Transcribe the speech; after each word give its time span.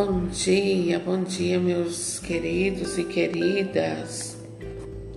Bom 0.00 0.26
dia, 0.26 0.96
bom 1.00 1.24
dia, 1.24 1.58
meus 1.58 2.20
queridos 2.20 2.96
e 2.98 3.02
queridas. 3.02 4.36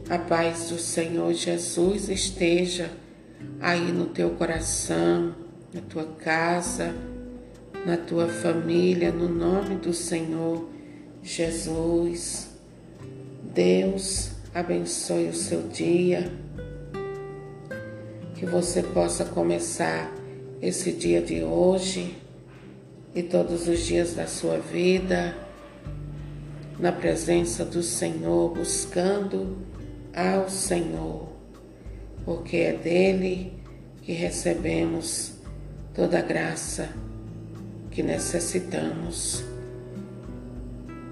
A 0.10 0.18
paz 0.18 0.72
do 0.72 0.80
Senhor 0.80 1.32
Jesus 1.34 2.10
esteja 2.10 2.90
aí 3.60 3.92
no 3.92 4.08
teu 4.08 4.32
coração, 4.32 5.36
na 5.72 5.82
tua 5.82 6.06
casa, 6.06 6.96
na 7.86 7.96
tua 7.96 8.28
família, 8.28 9.12
no 9.12 9.30
nome 9.30 9.76
do 9.76 9.94
Senhor 9.94 10.68
Jesus. 11.22 12.50
Deus 13.54 14.32
abençoe 14.52 15.28
o 15.28 15.36
seu 15.36 15.62
dia, 15.68 16.34
que 18.34 18.48
você 18.48 18.82
possa 18.82 19.26
começar 19.26 20.12
esse 20.60 20.92
dia 20.92 21.22
de 21.22 21.44
hoje 21.44 22.21
e 23.14 23.22
todos 23.22 23.68
os 23.68 23.80
dias 23.86 24.14
da 24.14 24.26
sua 24.26 24.58
vida 24.58 25.36
na 26.80 26.92
presença 26.92 27.64
do 27.64 27.84
Senhor, 27.84 28.56
buscando 28.56 29.58
ao 30.16 30.50
Senhor, 30.50 31.28
porque 32.26 32.58
é 32.58 32.74
dele 32.74 33.54
que 34.02 34.14
recebemos 34.14 35.34
toda 35.94 36.20
a 36.20 36.22
graça 36.22 36.90
que 37.92 38.02
necessitamos. 38.02 39.44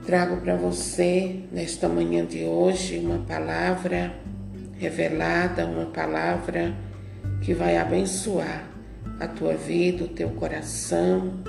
Trago 0.06 0.38
para 0.38 0.56
você 0.56 1.42
nesta 1.52 1.88
manhã 1.88 2.26
de 2.26 2.46
hoje 2.46 2.98
uma 2.98 3.20
palavra 3.20 4.16
revelada, 4.80 5.68
uma 5.68 5.86
palavra 5.88 6.74
que 7.42 7.54
vai 7.54 7.78
abençoar 7.78 8.68
a 9.20 9.28
tua 9.28 9.54
vida, 9.54 10.06
o 10.06 10.08
teu 10.08 10.30
coração 10.30 11.44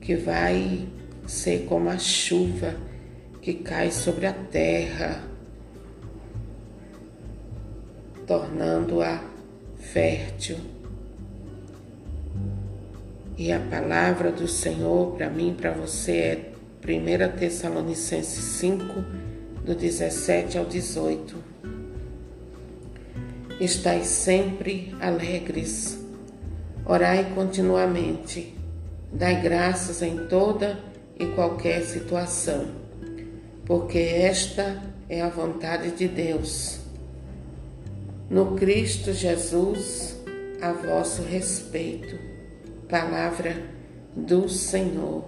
que 0.00 0.16
vai 0.16 0.88
ser 1.26 1.66
como 1.66 1.88
a 1.88 1.98
chuva 1.98 2.74
que 3.40 3.54
cai 3.54 3.90
sobre 3.90 4.26
a 4.26 4.32
terra, 4.32 5.22
tornando-a 8.26 9.22
fértil. 9.78 10.56
E 13.36 13.50
a 13.52 13.58
palavra 13.58 14.30
do 14.30 14.46
Senhor 14.46 15.16
para 15.16 15.30
mim, 15.30 15.56
para 15.58 15.70
você 15.70 16.12
é 16.12 16.52
1 16.84 17.38
Tessalonicenses 17.38 18.44
5, 18.44 18.84
do 19.64 19.74
17 19.74 20.58
ao 20.58 20.66
18. 20.66 21.36
Estais 23.58 24.06
sempre 24.06 24.94
alegres, 25.00 25.98
orai 26.84 27.32
continuamente 27.34 28.59
Dai 29.12 29.42
graças 29.42 30.02
em 30.02 30.26
toda 30.28 30.78
e 31.18 31.26
qualquer 31.26 31.82
situação, 31.82 32.68
porque 33.66 33.98
esta 33.98 34.82
é 35.08 35.20
a 35.20 35.28
vontade 35.28 35.90
de 35.90 36.06
Deus. 36.06 36.78
No 38.30 38.54
Cristo 38.54 39.12
Jesus, 39.12 40.16
a 40.62 40.72
vosso 40.72 41.22
respeito. 41.22 42.16
Palavra 42.88 43.56
do 44.14 44.48
Senhor. 44.48 45.24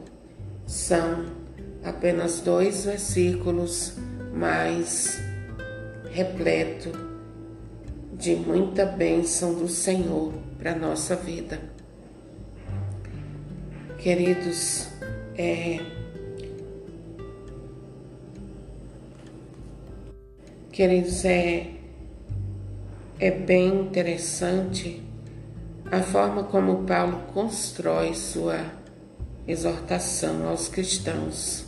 São 0.67 1.27
apenas 1.83 2.41
dois 2.41 2.85
versículos, 2.85 3.95
mas 4.33 5.21
repleto 6.13 6.91
de 8.13 8.37
muita 8.37 8.87
bênção 8.87 9.55
do 9.55 9.69
Senhor 9.69 10.33
para 10.59 10.73
a 10.73 10.77
nossa 10.77 11.17
vida. 11.17 11.72
Queridos, 14.03 14.89
é, 15.39 15.79
queridos, 20.73 21.25
é, 21.25 21.71
é 23.21 23.31
bem 23.31 23.69
interessante 23.69 25.01
a 25.89 26.03
forma 26.03 26.43
como 26.43 26.83
Paulo 26.83 27.27
constrói 27.33 28.13
sua 28.15 28.73
exortação 29.47 30.49
aos 30.49 30.67
cristãos 30.67 31.65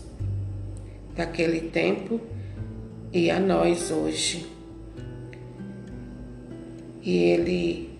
daquele 1.15 1.71
tempo 1.71 2.21
e 3.13 3.31
a 3.31 3.39
nós 3.39 3.93
hoje. 3.93 4.45
E 7.01 7.17
ele 7.17 7.97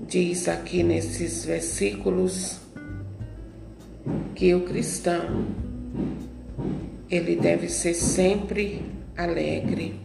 diz 0.00 0.46
aqui 0.46 0.84
nesses 0.84 1.44
versículos 1.44 2.62
que 4.34 4.54
o 4.54 4.62
cristão 4.62 5.46
ele 7.10 7.36
deve 7.36 7.68
ser 7.68 7.94
sempre 7.94 8.82
alegre. 9.16 10.00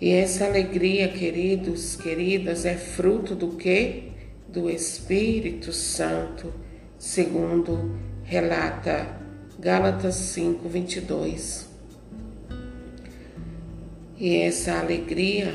E 0.00 0.10
essa 0.10 0.44
alegria, 0.44 1.08
queridos, 1.08 1.96
queridas, 1.96 2.64
é 2.64 2.74
fruto 2.74 3.34
do 3.34 3.52
que? 3.56 4.12
Do 4.48 4.68
Espírito 4.68 5.72
Santo, 5.72 6.52
segundo 6.98 7.96
relata 8.22 9.18
Gálatas 9.58 10.16
5, 10.16 10.68
22. 10.68 11.68
E 14.18 14.36
essa 14.36 14.78
alegria, 14.78 15.54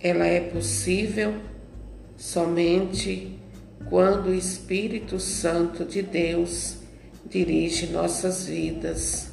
ela 0.00 0.26
é 0.26 0.40
possível 0.40 1.34
somente 2.16 3.37
quando 3.88 4.26
o 4.26 4.34
Espírito 4.34 5.18
Santo 5.18 5.84
de 5.84 6.02
Deus 6.02 6.76
dirige 7.28 7.86
nossas 7.86 8.46
vidas. 8.46 9.28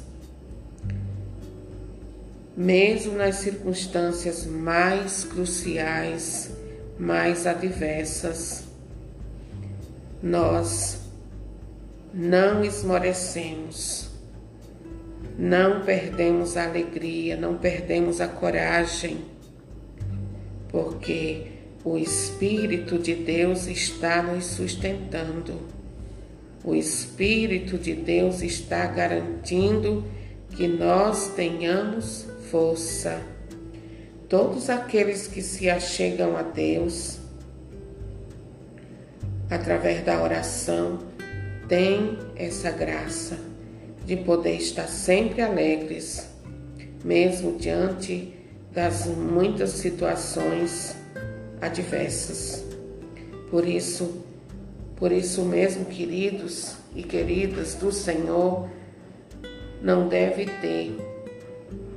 Mesmo 2.56 3.12
nas 3.16 3.36
circunstâncias 3.36 4.46
mais 4.46 5.24
cruciais, 5.24 6.50
mais 6.98 7.46
adversas, 7.46 8.64
nós 10.22 11.00
não 12.14 12.64
esmorecemos, 12.64 14.08
não 15.38 15.84
perdemos 15.84 16.56
a 16.56 16.64
alegria, 16.64 17.36
não 17.36 17.58
perdemos 17.58 18.22
a 18.22 18.28
coragem, 18.28 19.18
porque 20.70 21.55
o 21.86 21.96
Espírito 21.96 22.98
de 22.98 23.14
Deus 23.14 23.68
está 23.68 24.20
nos 24.20 24.44
sustentando. 24.44 25.60
O 26.64 26.74
Espírito 26.74 27.78
de 27.78 27.94
Deus 27.94 28.42
está 28.42 28.86
garantindo 28.86 30.04
que 30.50 30.66
nós 30.66 31.28
tenhamos 31.36 32.26
força. 32.50 33.22
Todos 34.28 34.68
aqueles 34.68 35.28
que 35.28 35.40
se 35.40 35.70
achegam 35.70 36.36
a 36.36 36.42
Deus 36.42 37.20
através 39.48 40.04
da 40.04 40.20
oração 40.20 40.98
têm 41.68 42.18
essa 42.34 42.72
graça 42.72 43.38
de 44.04 44.16
poder 44.16 44.56
estar 44.56 44.88
sempre 44.88 45.40
alegres, 45.40 46.28
mesmo 47.04 47.56
diante 47.56 48.34
das 48.72 49.06
muitas 49.06 49.70
situações 49.70 51.05
adversas. 51.60 52.64
Por 53.50 53.66
isso, 53.66 54.24
por 54.96 55.12
isso 55.12 55.44
mesmo, 55.44 55.84
queridos 55.84 56.76
e 56.94 57.02
queridas 57.02 57.74
do 57.74 57.92
Senhor, 57.92 58.68
não 59.82 60.08
deve 60.08 60.46
ter 60.46 60.96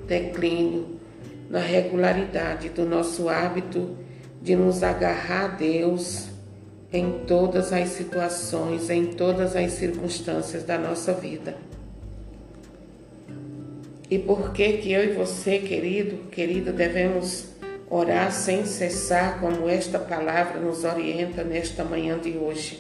declínio 0.08 1.00
na 1.50 1.60
regularidade 1.60 2.70
do 2.70 2.86
nosso 2.86 3.30
hábito 3.30 3.96
de 4.42 4.56
nos 4.56 4.84
agarrar 4.84 5.46
a 5.46 5.48
Deus 5.48 6.28
em 6.92 7.24
todas 7.26 7.72
as 7.72 7.90
situações, 7.90 8.90
em 8.90 9.08
todas 9.08 9.56
as 9.56 9.74
circunstâncias 9.74 10.64
da 10.64 10.78
nossa 10.78 11.14
vida. 11.14 11.56
E 14.10 14.18
por 14.18 14.52
que 14.52 14.74
que 14.78 14.92
eu 14.92 15.04
e 15.04 15.14
você, 15.14 15.60
querido, 15.60 16.30
querida, 16.32 16.72
devemos 16.72 17.50
orar 17.90 18.32
sem 18.32 18.66
cessar, 18.66 19.40
como 19.40 19.68
esta 19.68 19.98
palavra 19.98 20.60
nos 20.60 20.84
orienta 20.84 21.44
nesta 21.44 21.84
manhã 21.84 22.20
de 22.20 22.38
hoje. 22.38 22.80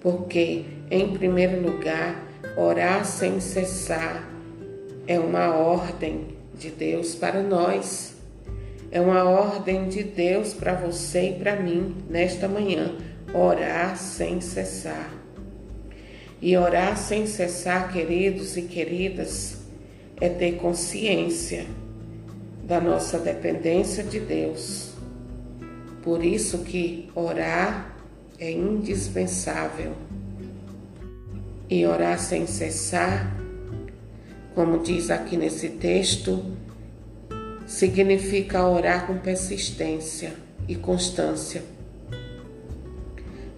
Porque, 0.00 0.64
em 0.90 1.12
primeiro 1.12 1.62
lugar, 1.62 2.22
orar 2.56 3.04
sem 3.04 3.40
cessar 3.40 4.28
é 5.06 5.18
uma 5.18 5.54
ordem 5.54 6.36
de 6.58 6.70
Deus 6.70 7.14
para 7.14 7.42
nós. 7.42 8.14
É 8.90 9.00
uma 9.00 9.24
ordem 9.24 9.88
de 9.88 10.02
Deus 10.02 10.52
para 10.52 10.74
você 10.74 11.30
e 11.30 11.32
para 11.34 11.56
mim 11.56 11.96
nesta 12.08 12.48
manhã. 12.48 12.96
Orar 13.32 13.96
sem 13.96 14.40
cessar. 14.40 15.10
E 16.40 16.56
orar 16.56 16.96
sem 16.96 17.26
cessar, 17.26 17.92
queridos 17.92 18.56
e 18.56 18.62
queridas, 18.62 19.62
é 20.20 20.28
ter 20.28 20.56
consciência 20.56 21.64
da 22.66 22.80
nossa 22.80 23.18
dependência 23.18 24.02
de 24.02 24.18
Deus. 24.18 24.92
Por 26.02 26.24
isso 26.24 26.58
que 26.58 27.10
orar 27.14 27.94
é 28.38 28.50
indispensável. 28.50 29.92
E 31.68 31.86
orar 31.86 32.18
sem 32.18 32.46
cessar, 32.46 33.34
como 34.54 34.82
diz 34.82 35.10
aqui 35.10 35.36
nesse 35.36 35.70
texto, 35.70 36.44
significa 37.66 38.66
orar 38.66 39.06
com 39.06 39.18
persistência 39.18 40.34
e 40.68 40.74
constância. 40.74 41.62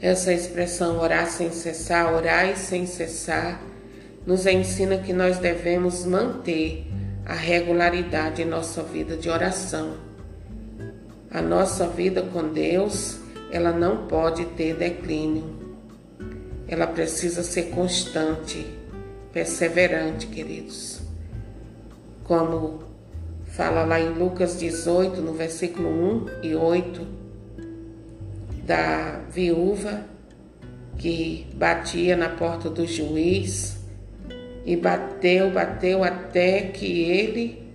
Essa 0.01 0.33
expressão 0.33 0.99
orar 0.99 1.29
sem 1.29 1.51
cessar, 1.51 2.13
orar 2.15 2.49
e 2.49 2.57
sem 2.57 2.87
cessar, 2.87 3.61
nos 4.25 4.47
ensina 4.47 4.99
que 4.99 5.13
nós 5.13 5.39
devemos 5.39 6.05
manter 6.05 6.87
a 7.27 7.35
regularidade 7.35 8.41
em 8.41 8.45
nossa 8.45 8.85
vida 8.85 9.17
de 9.17 9.29
oração. 9.29 9.95
A 11.29 11.43
nossa 11.43 11.89
vida 11.89 12.23
com 12.23 12.53
Deus, 12.53 13.19
ela 13.51 13.73
não 13.73 14.07
pode 14.07 14.45
ter 14.45 14.77
declínio. 14.77 15.57
Ela 16.69 16.87
precisa 16.87 17.43
ser 17.43 17.71
constante, 17.71 18.65
perseverante, 19.33 20.29
queridos. 20.29 21.01
Como 22.23 22.85
fala 23.45 23.85
lá 23.85 24.01
em 24.01 24.11
Lucas 24.11 24.57
18, 24.59 25.21
no 25.21 25.33
versículo 25.33 25.89
1 25.89 26.45
e 26.45 26.55
8, 26.55 27.07
da 28.65 29.21
viúva 29.31 30.05
que 30.97 31.47
batia 31.55 32.17
na 32.17 32.29
porta 32.29 32.71
do 32.71 32.87
juiz 32.87 33.76
e 34.67 34.77
bateu, 34.77 35.51
bateu 35.51 36.03
até 36.03 36.63
que 36.63 37.05
ele 37.05 37.73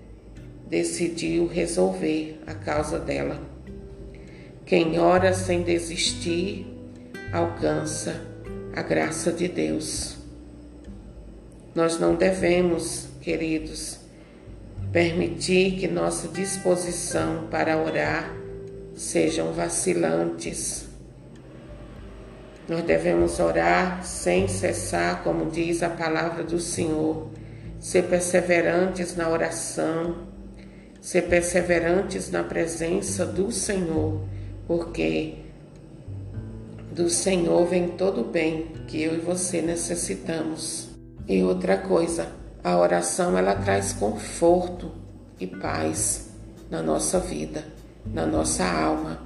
decidiu 0.69 1.47
resolver 1.47 2.41
a 2.45 2.53
causa 2.53 2.99
dela. 2.99 3.39
Quem 4.65 4.99
ora 4.99 5.33
sem 5.33 5.63
desistir 5.63 6.67
alcança 7.31 8.21
a 8.75 8.81
graça 8.81 9.31
de 9.31 9.47
Deus. 9.47 10.17
Nós 11.73 11.97
não 11.97 12.15
devemos, 12.15 13.07
queridos, 13.21 13.99
permitir 14.91 15.79
que 15.79 15.87
nossa 15.87 16.27
disposição 16.27 17.47
para 17.49 17.81
orar 17.81 18.33
sejam 18.95 19.53
vacilantes. 19.53 20.90
Nós 22.71 22.85
devemos 22.85 23.37
orar 23.37 24.01
sem 24.01 24.47
cessar, 24.47 25.25
como 25.25 25.51
diz 25.51 25.83
a 25.83 25.89
palavra 25.89 26.41
do 26.41 26.57
Senhor, 26.57 27.27
ser 27.81 28.03
perseverantes 28.03 29.13
na 29.13 29.27
oração, 29.27 30.15
ser 31.01 31.23
perseverantes 31.23 32.31
na 32.31 32.45
presença 32.45 33.25
do 33.25 33.51
Senhor, 33.51 34.21
porque 34.65 35.39
do 36.93 37.09
Senhor 37.09 37.65
vem 37.65 37.89
todo 37.89 38.21
o 38.21 38.31
bem 38.31 38.67
que 38.87 39.03
eu 39.03 39.15
e 39.15 39.19
você 39.19 39.61
necessitamos. 39.61 40.91
E 41.27 41.43
outra 41.43 41.77
coisa, 41.77 42.29
a 42.63 42.77
oração 42.77 43.37
ela 43.37 43.53
traz 43.53 43.91
conforto 43.91 44.93
e 45.37 45.45
paz 45.45 46.29
na 46.69 46.81
nossa 46.81 47.19
vida, 47.19 47.65
na 48.05 48.25
nossa 48.25 48.63
alma. 48.63 49.19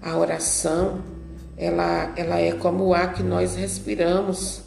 A 0.00 0.16
oração 0.16 1.11
ela, 1.62 2.12
ela 2.16 2.40
é 2.40 2.52
como 2.54 2.86
o 2.86 2.92
ar 2.92 3.14
que 3.14 3.22
nós 3.22 3.54
respiramos, 3.54 4.62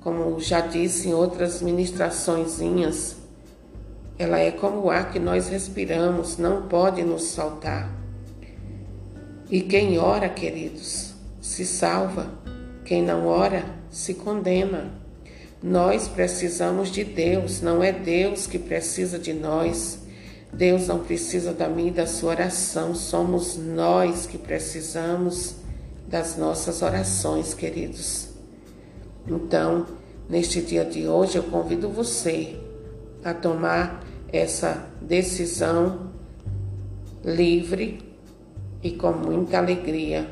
como 0.00 0.40
já 0.40 0.60
disse 0.60 1.08
em 1.08 1.14
outras 1.14 1.62
ministraçõezinhas. 1.62 3.14
Ela 4.18 4.40
é 4.40 4.50
como 4.50 4.80
o 4.80 4.90
ar 4.90 5.12
que 5.12 5.20
nós 5.20 5.48
respiramos, 5.48 6.38
não 6.38 6.62
pode 6.62 7.04
nos 7.04 7.36
faltar. 7.36 7.88
E 9.48 9.60
quem 9.60 9.96
ora, 10.00 10.28
queridos, 10.28 11.14
se 11.40 11.64
salva, 11.64 12.26
quem 12.84 13.00
não 13.00 13.28
ora 13.28 13.64
se 13.88 14.14
condena. 14.14 14.90
Nós 15.62 16.08
precisamos 16.08 16.90
de 16.90 17.04
Deus, 17.04 17.60
não 17.60 17.80
é 17.80 17.92
Deus 17.92 18.48
que 18.48 18.58
precisa 18.58 19.20
de 19.20 19.32
nós. 19.32 20.00
Deus 20.52 20.88
não 20.88 20.98
precisa 20.98 21.52
da 21.52 21.68
minha 21.68 21.90
e 21.90 21.94
da 21.94 22.08
sua 22.08 22.30
oração, 22.30 22.92
somos 22.92 23.56
nós 23.56 24.26
que 24.26 24.36
precisamos 24.36 25.59
das 26.10 26.36
nossas 26.36 26.82
orações, 26.82 27.54
queridos. 27.54 28.28
Então, 29.26 29.86
neste 30.28 30.60
dia 30.60 30.84
de 30.84 31.06
hoje, 31.06 31.38
eu 31.38 31.44
convido 31.44 31.88
você 31.88 32.58
a 33.24 33.32
tomar 33.32 34.04
essa 34.32 34.86
decisão 35.00 36.10
livre 37.24 38.02
e 38.82 38.90
com 38.90 39.12
muita 39.12 39.58
alegria 39.58 40.28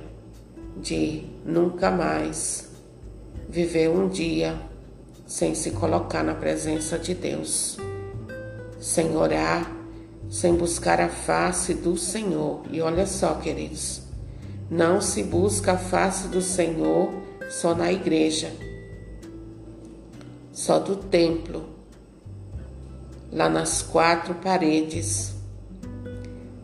de 0.77 1.25
nunca 1.45 1.91
mais 1.91 2.69
viver 3.49 3.89
um 3.89 4.09
dia 4.09 4.59
sem 5.27 5.55
se 5.55 5.71
colocar 5.73 6.25
na 6.25 6.35
presença 6.35 6.99
de 6.99 7.15
Deus, 7.15 7.77
sem 8.81 9.17
orar, 9.17 9.71
sem 10.31 10.55
buscar 10.55 11.01
a 11.01 11.09
face 11.09 11.75
do 11.75 11.97
Senhor. 11.97 12.63
E 12.71 12.81
olha 12.81 13.07
só, 13.07 13.35
queridos, 13.35 14.08
não 14.71 15.01
se 15.01 15.23
busca 15.23 15.73
a 15.73 15.79
face 15.79 16.29
do 16.29 16.43
Senhor 16.43 17.11
só 17.49 17.75
na 17.75 17.91
igreja, 17.91 18.53
só 20.53 20.79
do 20.79 20.97
templo, 20.97 21.65
lá 23.33 23.49
nas 23.49 23.81
quatro 23.83 24.35
paredes. 24.35 25.35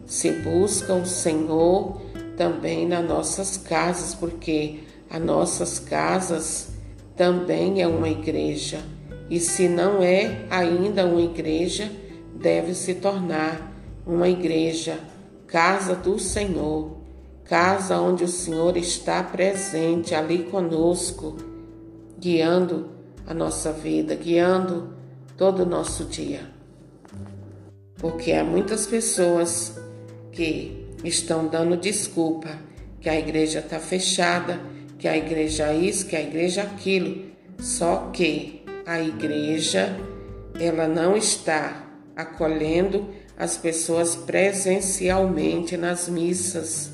Se 0.05 0.31
busca 0.33 0.93
o 0.93 1.07
Senhor 1.07 2.01
também 2.37 2.87
nas 2.87 3.07
nossas 3.07 3.57
casas, 3.57 4.15
porque 4.15 4.81
as 5.09 5.23
nossas 5.23 5.79
casas 5.79 6.69
também 7.17 7.81
é 7.81 7.87
uma 7.87 8.09
igreja. 8.09 8.83
E 9.31 9.41
se 9.41 9.67
não 9.67 10.03
é 10.03 10.45
ainda 10.51 11.07
uma 11.07 11.23
igreja, 11.23 11.91
deve 12.35 12.75
se 12.75 12.95
tornar 12.97 13.73
uma 14.07 14.29
igreja, 14.29 14.99
casa 15.47 15.95
do 15.95 16.19
Senhor, 16.19 17.04
casa 17.45 17.99
onde 17.99 18.25
o 18.25 18.29
Senhor 18.29 18.77
está 18.77 19.23
presente 19.23 20.15
ali 20.15 20.45
conosco, 20.45 21.37
guiando 22.19 22.91
a 23.27 23.35
nossa 23.35 23.73
vida, 23.73 24.15
guiando 24.15 24.95
todo 25.37 25.63
o 25.63 25.67
nosso 25.67 26.05
dia. 26.05 26.51
Porque 27.97 28.33
há 28.33 28.45
muitas 28.45 28.87
pessoas 28.87 29.79
que 30.33 30.87
estão 31.05 31.47
dando 31.47 31.77
desculpa 31.77 32.49
que 33.01 33.09
a 33.09 33.19
igreja 33.19 33.59
está 33.59 33.79
fechada, 33.79 34.59
que 34.99 35.07
a 35.07 35.17
igreja 35.17 35.73
isso, 35.75 36.07
que 36.07 36.17
a 36.17 36.23
igreja 36.23 36.63
aquilo. 36.63 37.25
Só 37.59 38.11
que 38.13 38.65
a 38.87 39.01
igreja 39.01 39.95
ela 40.59 40.89
não 40.89 41.17
está 41.17 41.87
acolhendo 42.17 43.09
as 43.37 43.57
pessoas 43.57 44.17
presencialmente 44.17 45.77
nas 45.77 46.09
missas, 46.09 46.94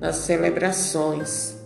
nas 0.00 0.16
celebrações. 0.16 1.56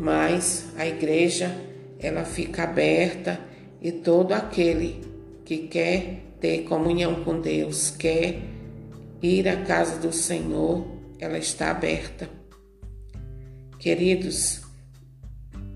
Mas 0.00 0.66
a 0.76 0.86
igreja 0.86 1.50
ela 1.98 2.24
fica 2.24 2.64
aberta 2.64 3.40
e 3.80 3.90
todo 3.90 4.32
aquele 4.32 5.04
que 5.44 5.66
quer 5.68 6.24
ter 6.40 6.62
comunhão 6.64 7.24
com 7.24 7.40
Deus, 7.40 7.90
quer 7.90 8.40
ir 9.20 9.48
à 9.48 9.64
casa 9.64 9.98
do 9.98 10.12
Senhor, 10.12 10.86
ela 11.18 11.38
está 11.38 11.70
aberta. 11.70 12.28
Queridos, 13.78 14.62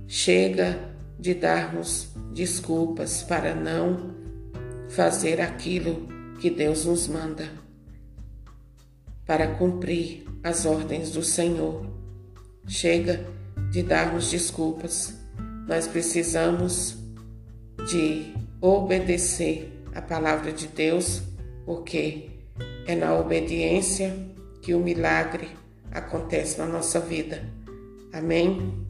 chega 0.06 0.78
de 1.18 1.34
darmos 1.34 2.08
desculpas 2.32 3.22
para 3.22 3.54
não 3.54 4.14
fazer 4.88 5.40
aquilo 5.40 6.06
que 6.40 6.50
Deus 6.50 6.84
nos 6.84 7.08
manda, 7.08 7.48
para 9.26 9.54
cumprir 9.54 10.24
as 10.42 10.66
ordens 10.66 11.10
do 11.10 11.22
Senhor. 11.22 11.86
Chega 12.66 13.24
de 13.70 13.82
darmos 13.82 14.30
desculpas. 14.30 15.14
Nós 15.66 15.86
precisamos 15.86 16.96
de 17.88 18.34
obedecer 18.60 19.72
a 19.94 20.00
palavra 20.00 20.52
de 20.52 20.66
Deus, 20.68 21.22
porque 21.64 22.30
é 22.86 22.94
na 22.94 23.14
obediência 23.18 24.14
que 24.60 24.74
o 24.74 24.80
milagre 24.80 25.48
acontece 25.90 26.58
na 26.58 26.66
nossa 26.66 27.00
vida. 27.00 27.42
Amém? 28.12 28.86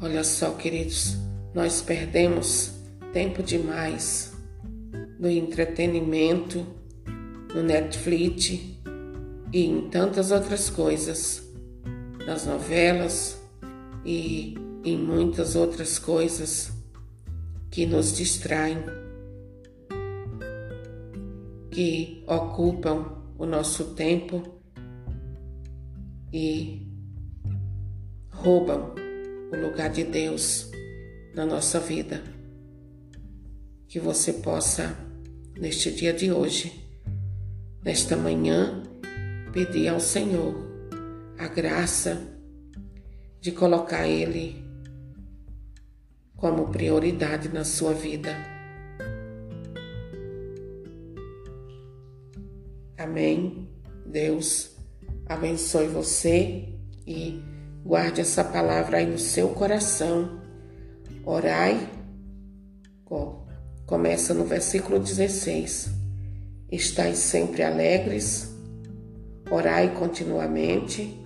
Olha 0.00 0.24
só, 0.24 0.52
queridos, 0.52 1.16
nós 1.54 1.82
perdemos 1.82 2.72
tempo 3.12 3.42
demais 3.42 4.32
no 5.18 5.28
entretenimento, 5.28 6.66
no 7.54 7.62
Netflix 7.62 8.69
e 9.52 9.66
em 9.66 9.88
tantas 9.88 10.30
outras 10.30 10.70
coisas, 10.70 11.42
nas 12.26 12.46
novelas 12.46 13.40
e 14.04 14.54
em 14.84 14.96
muitas 14.96 15.56
outras 15.56 15.98
coisas 15.98 16.72
que 17.70 17.86
nos 17.86 18.16
distraem, 18.16 18.78
que 21.70 22.24
ocupam 22.26 23.22
o 23.38 23.46
nosso 23.46 23.94
tempo 23.94 24.60
e 26.32 26.86
roubam 28.30 28.94
o 29.52 29.56
lugar 29.56 29.90
de 29.90 30.04
Deus 30.04 30.70
na 31.34 31.44
nossa 31.44 31.80
vida. 31.80 32.22
Que 33.88 33.98
você 33.98 34.32
possa, 34.32 34.96
neste 35.56 35.90
dia 35.90 36.12
de 36.12 36.30
hoje, 36.32 36.88
nesta 37.84 38.16
manhã, 38.16 38.82
pedir 39.52 39.88
ao 39.88 40.00
Senhor 40.00 40.54
a 41.38 41.48
graça 41.48 42.20
de 43.40 43.52
colocar 43.52 44.06
Ele 44.06 44.64
como 46.36 46.68
prioridade 46.68 47.48
na 47.48 47.64
sua 47.64 47.92
vida. 47.92 48.34
Amém. 52.98 53.68
Deus 54.06 54.76
abençoe 55.26 55.86
você 55.86 56.68
e 57.06 57.42
guarde 57.84 58.20
essa 58.20 58.44
palavra 58.44 58.98
aí 58.98 59.06
no 59.06 59.18
seu 59.18 59.50
coração. 59.50 60.40
Orai. 61.24 61.88
Começa 63.86 64.32
no 64.32 64.44
versículo 64.44 65.00
16. 65.00 65.90
Estais 66.70 67.18
sempre 67.18 67.64
alegres, 67.64 68.49
orai 69.50 69.94
continuamente 69.94 71.20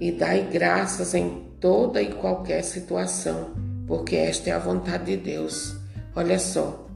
e 0.00 0.10
dai 0.10 0.48
graças 0.50 1.14
em 1.14 1.50
toda 1.60 2.00
e 2.00 2.12
qualquer 2.14 2.62
situação, 2.62 3.50
porque 3.86 4.16
esta 4.16 4.50
é 4.50 4.52
a 4.52 4.58
vontade 4.58 5.16
de 5.16 5.16
Deus. 5.16 5.76
Olha 6.16 6.38
só, 6.38 6.88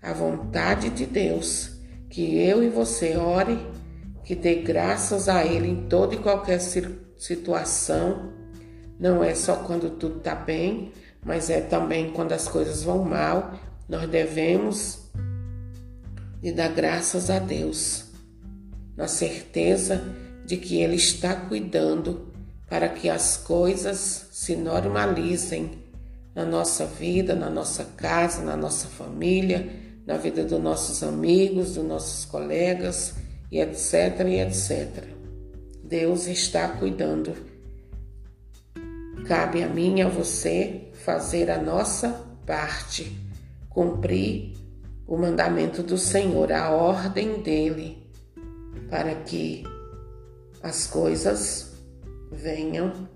a 0.00 0.12
vontade 0.12 0.90
de 0.90 1.04
Deus 1.04 1.78
que 2.08 2.38
eu 2.38 2.62
e 2.62 2.68
você 2.68 3.16
ore, 3.16 3.58
que 4.24 4.34
dê 4.34 4.56
graças 4.56 5.28
a 5.28 5.44
Ele 5.44 5.68
em 5.68 5.88
toda 5.88 6.14
e 6.14 6.18
qualquer 6.18 6.60
situação. 6.60 8.32
Não 8.98 9.22
é 9.22 9.34
só 9.34 9.56
quando 9.56 9.90
tudo 9.90 10.18
está 10.18 10.34
bem, 10.34 10.92
mas 11.24 11.50
é 11.50 11.60
também 11.60 12.10
quando 12.10 12.32
as 12.32 12.48
coisas 12.48 12.82
vão 12.82 13.04
mal. 13.04 13.52
Nós 13.88 14.08
devemos 14.08 15.10
de 16.40 16.52
dar 16.52 16.68
graças 16.68 17.30
a 17.30 17.38
Deus, 17.38 18.07
na 18.98 19.06
certeza 19.06 20.02
de 20.44 20.56
que 20.56 20.82
Ele 20.82 20.96
está 20.96 21.36
cuidando 21.36 22.32
para 22.68 22.88
que 22.88 23.08
as 23.08 23.36
coisas 23.36 24.26
se 24.32 24.56
normalizem 24.56 25.84
na 26.34 26.44
nossa 26.44 26.84
vida, 26.84 27.34
na 27.34 27.48
nossa 27.48 27.84
casa, 27.96 28.42
na 28.42 28.56
nossa 28.56 28.88
família, 28.88 29.70
na 30.04 30.16
vida 30.16 30.42
dos 30.42 30.60
nossos 30.60 31.02
amigos, 31.04 31.74
dos 31.74 31.84
nossos 31.84 32.24
colegas 32.24 33.14
e 33.52 33.60
etc 33.60 34.20
e 34.26 34.40
etc. 34.40 35.04
Deus 35.84 36.26
está 36.26 36.66
cuidando. 36.68 37.34
Cabe 39.28 39.62
a 39.62 39.68
mim 39.68 39.98
e 39.98 40.02
a 40.02 40.08
você 40.08 40.90
fazer 41.04 41.50
a 41.50 41.62
nossa 41.62 42.26
parte, 42.44 43.16
cumprir 43.68 44.54
o 45.06 45.16
mandamento 45.16 45.82
do 45.84 45.96
Senhor, 45.96 46.52
a 46.52 46.70
ordem 46.70 47.40
dele, 47.42 48.07
para 48.90 49.14
que 49.14 49.64
as 50.62 50.86
coisas 50.86 51.72
venham, 52.30 53.08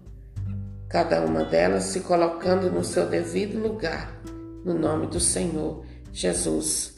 cada 0.88 1.24
uma 1.24 1.44
delas 1.44 1.84
se 1.84 2.00
colocando 2.00 2.70
no 2.70 2.84
seu 2.84 3.06
devido 3.08 3.58
lugar, 3.58 4.20
no 4.64 4.74
nome 4.74 5.06
do 5.06 5.20
Senhor 5.20 5.84
Jesus. 6.12 6.94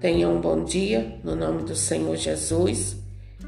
Tenha 0.00 0.28
um 0.28 0.40
bom 0.40 0.64
dia 0.64 1.18
no 1.24 1.34
nome 1.34 1.62
do 1.62 1.74
Senhor 1.74 2.16
Jesus 2.16 2.96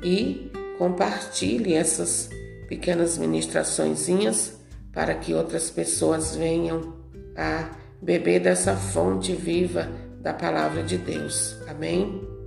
e 0.03 0.51
compartilhe 0.79 1.75
essas 1.75 2.31
pequenas 2.69 3.19
ministraçõezinhas 3.19 4.59
para 4.93 5.15
que 5.15 5.35
outras 5.35 5.71
pessoas 5.71 6.37
venham 6.37 6.95
a 7.37 7.71
beber 8.01 8.41
dessa 8.41 8.77
fonte 8.77 9.35
viva 9.35 9.89
da 10.21 10.33
palavra 10.33 10.83
de 10.83 10.99
Deus. 10.99 11.57
Amém? 11.69 12.38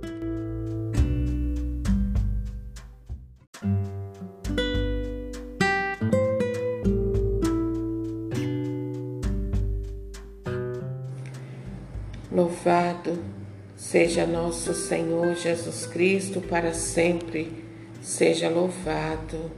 Seja 13.92 14.26
nosso 14.26 14.72
Senhor 14.72 15.34
Jesus 15.34 15.84
Cristo 15.84 16.40
para 16.40 16.72
sempre, 16.72 17.52
seja 18.00 18.48
louvado. 18.48 19.50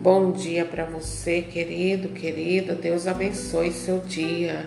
Bom 0.00 0.30
dia 0.30 0.64
para 0.64 0.84
você, 0.84 1.42
querido, 1.42 2.10
querida. 2.10 2.76
Deus 2.76 3.08
abençoe 3.08 3.72
seu 3.72 3.98
dia. 3.98 4.64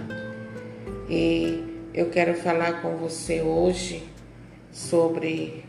E 1.10 1.64
eu 1.94 2.10
quero 2.10 2.34
falar 2.36 2.82
com 2.82 2.98
você 2.98 3.42
hoje 3.42 4.04
sobre 4.74 5.64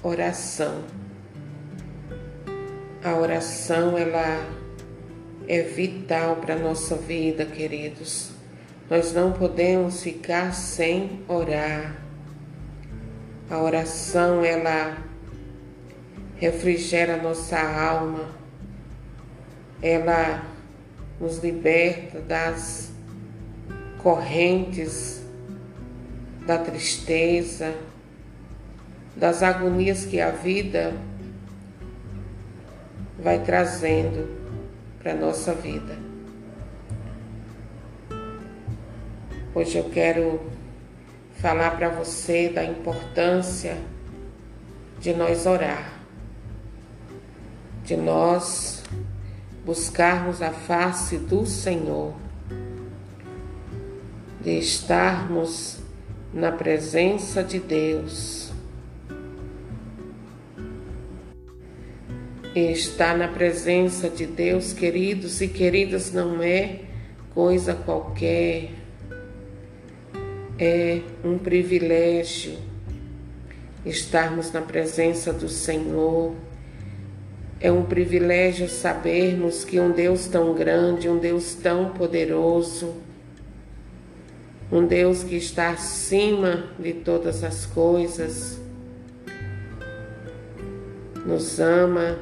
oração. 0.00 0.84
A 3.02 3.16
oração 3.16 3.98
ela 3.98 4.48
é 5.48 5.62
vital 5.62 6.36
para 6.36 6.54
nossa 6.54 6.94
vida, 6.94 7.44
queridos. 7.44 8.30
Nós 8.88 9.12
não 9.12 9.32
podemos 9.32 10.00
ficar 10.00 10.54
sem 10.54 11.22
orar. 11.26 12.05
A 13.48 13.58
oração 13.58 14.44
ela 14.44 14.96
refrigera 16.36 17.16
nossa 17.16 17.58
alma. 17.58 18.28
Ela 19.80 20.44
nos 21.20 21.38
liberta 21.38 22.20
das 22.20 22.90
correntes 24.02 25.22
da 26.46 26.58
tristeza, 26.58 27.74
das 29.16 29.42
agonias 29.42 30.04
que 30.04 30.20
a 30.20 30.30
vida 30.30 30.94
vai 33.18 33.42
trazendo 33.42 34.28
para 35.02 35.14
nossa 35.14 35.54
vida. 35.54 35.96
Hoje 39.54 39.78
eu 39.78 39.84
quero 39.84 40.40
falar 41.36 41.72
para 41.72 41.88
você 41.88 42.48
da 42.48 42.64
importância 42.64 43.76
de 44.98 45.12
nós 45.12 45.46
orar, 45.46 45.92
de 47.84 47.96
nós 47.96 48.82
buscarmos 49.64 50.40
a 50.40 50.50
face 50.50 51.18
do 51.18 51.44
Senhor, 51.44 52.14
de 54.40 54.58
estarmos 54.58 55.78
na 56.32 56.52
presença 56.52 57.42
de 57.42 57.58
Deus. 57.58 58.52
Estar 62.54 63.18
na 63.18 63.28
presença 63.28 64.08
de 64.08 64.24
Deus, 64.24 64.72
queridos 64.72 65.42
e 65.42 65.48
queridas, 65.48 66.10
não 66.10 66.42
é 66.42 66.80
coisa 67.34 67.74
qualquer 67.74 68.85
é 70.58 71.02
um 71.22 71.38
privilégio 71.38 72.58
estarmos 73.84 74.50
na 74.52 74.60
presença 74.60 75.32
do 75.32 75.48
Senhor. 75.48 76.34
É 77.60 77.70
um 77.70 77.84
privilégio 77.84 78.68
sabermos 78.68 79.64
que 79.64 79.78
um 79.80 79.90
Deus 79.90 80.26
tão 80.26 80.54
grande, 80.54 81.08
um 81.08 81.18
Deus 81.18 81.54
tão 81.54 81.90
poderoso, 81.90 82.94
um 84.70 84.86
Deus 84.86 85.22
que 85.22 85.36
está 85.36 85.70
acima 85.70 86.70
de 86.78 86.92
todas 86.92 87.44
as 87.44 87.64
coisas, 87.64 88.60
nos 91.24 91.58
ama 91.60 92.18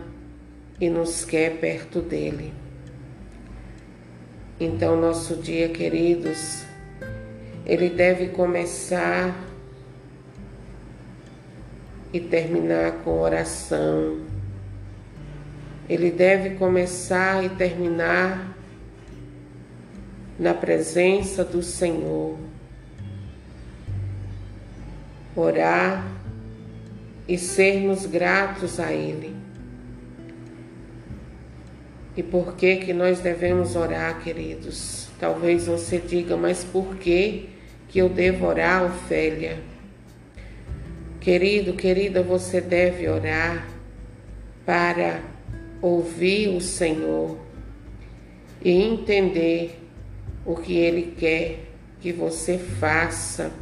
e 0.80 0.88
nos 0.88 1.24
quer 1.24 1.58
perto 1.58 2.00
dele. 2.00 2.52
Então, 4.60 5.00
nosso 5.00 5.34
dia, 5.36 5.68
queridos, 5.68 6.64
ele 7.66 7.88
deve 7.88 8.28
começar 8.28 9.34
e 12.12 12.20
terminar 12.20 12.92
com 13.02 13.18
oração. 13.20 14.20
Ele 15.88 16.10
deve 16.10 16.56
começar 16.56 17.42
e 17.44 17.48
terminar 17.48 18.54
na 20.38 20.52
presença 20.52 21.42
do 21.42 21.62
Senhor. 21.62 22.38
Orar 25.34 26.06
e 27.26 27.38
sermos 27.38 28.06
gratos 28.06 28.78
a 28.78 28.92
Ele. 28.92 29.34
E 32.16 32.22
por 32.22 32.54
que 32.54 32.76
que 32.76 32.92
nós 32.92 33.20
devemos 33.20 33.74
orar, 33.74 34.22
queridos? 34.22 35.08
Talvez 35.18 35.66
você 35.66 35.98
diga, 35.98 36.36
mas 36.36 36.62
por 36.62 36.94
que 36.96 37.53
que 37.94 38.00
eu 38.00 38.08
devo 38.08 38.46
orar, 38.46 38.84
Ofélia. 38.84 39.62
Querido, 41.20 41.74
querida, 41.74 42.24
você 42.24 42.60
deve 42.60 43.08
orar 43.08 43.68
para 44.66 45.20
ouvir 45.80 46.48
o 46.48 46.60
Senhor 46.60 47.38
e 48.60 48.72
entender 48.72 49.80
o 50.44 50.56
que 50.56 50.76
Ele 50.76 51.14
quer 51.16 51.66
que 52.00 52.12
você 52.12 52.58
faça. 52.58 53.52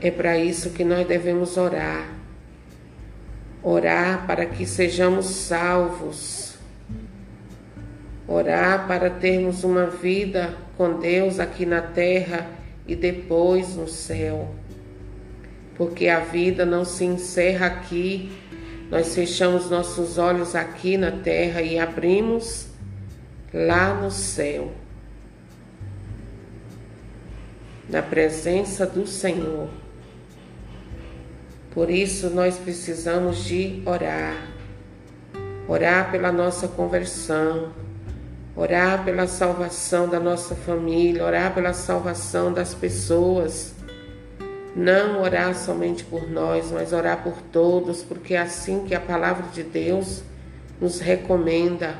É 0.00 0.10
para 0.10 0.38
isso 0.38 0.70
que 0.70 0.82
nós 0.82 1.06
devemos 1.06 1.58
orar. 1.58 2.08
Orar 3.62 4.26
para 4.26 4.46
que 4.46 4.64
sejamos 4.64 5.26
salvos. 5.26 6.45
Orar 8.28 8.88
para 8.88 9.08
termos 9.08 9.62
uma 9.62 9.86
vida 9.86 10.52
com 10.76 10.98
Deus 10.98 11.38
aqui 11.38 11.64
na 11.64 11.80
terra 11.80 12.50
e 12.86 12.96
depois 12.96 13.76
no 13.76 13.86
céu. 13.86 14.52
Porque 15.76 16.08
a 16.08 16.20
vida 16.20 16.66
não 16.66 16.84
se 16.84 17.04
encerra 17.04 17.66
aqui. 17.66 18.32
Nós 18.90 19.14
fechamos 19.14 19.70
nossos 19.70 20.18
olhos 20.18 20.56
aqui 20.56 20.96
na 20.96 21.12
terra 21.12 21.62
e 21.62 21.78
abrimos 21.78 22.66
lá 23.54 23.94
no 23.94 24.10
céu. 24.10 24.72
Na 27.88 28.02
presença 28.02 28.84
do 28.84 29.06
Senhor. 29.06 29.68
Por 31.70 31.90
isso 31.90 32.30
nós 32.30 32.56
precisamos 32.58 33.44
de 33.44 33.82
orar. 33.86 34.48
Orar 35.68 36.10
pela 36.10 36.32
nossa 36.32 36.66
conversão 36.66 37.85
orar 38.56 39.04
pela 39.04 39.26
salvação 39.26 40.08
da 40.08 40.18
nossa 40.18 40.54
família, 40.54 41.22
orar 41.22 41.52
pela 41.52 41.74
salvação 41.74 42.52
das 42.52 42.74
pessoas. 42.74 43.74
Não 44.74 45.20
orar 45.22 45.54
somente 45.54 46.02
por 46.02 46.28
nós, 46.28 46.70
mas 46.72 46.92
orar 46.92 47.22
por 47.22 47.40
todos, 47.52 48.02
porque 48.02 48.34
é 48.34 48.38
assim 48.38 48.84
que 48.86 48.94
a 48.94 49.00
palavra 49.00 49.46
de 49.52 49.62
Deus 49.62 50.22
nos 50.80 51.00
recomenda. 51.00 51.96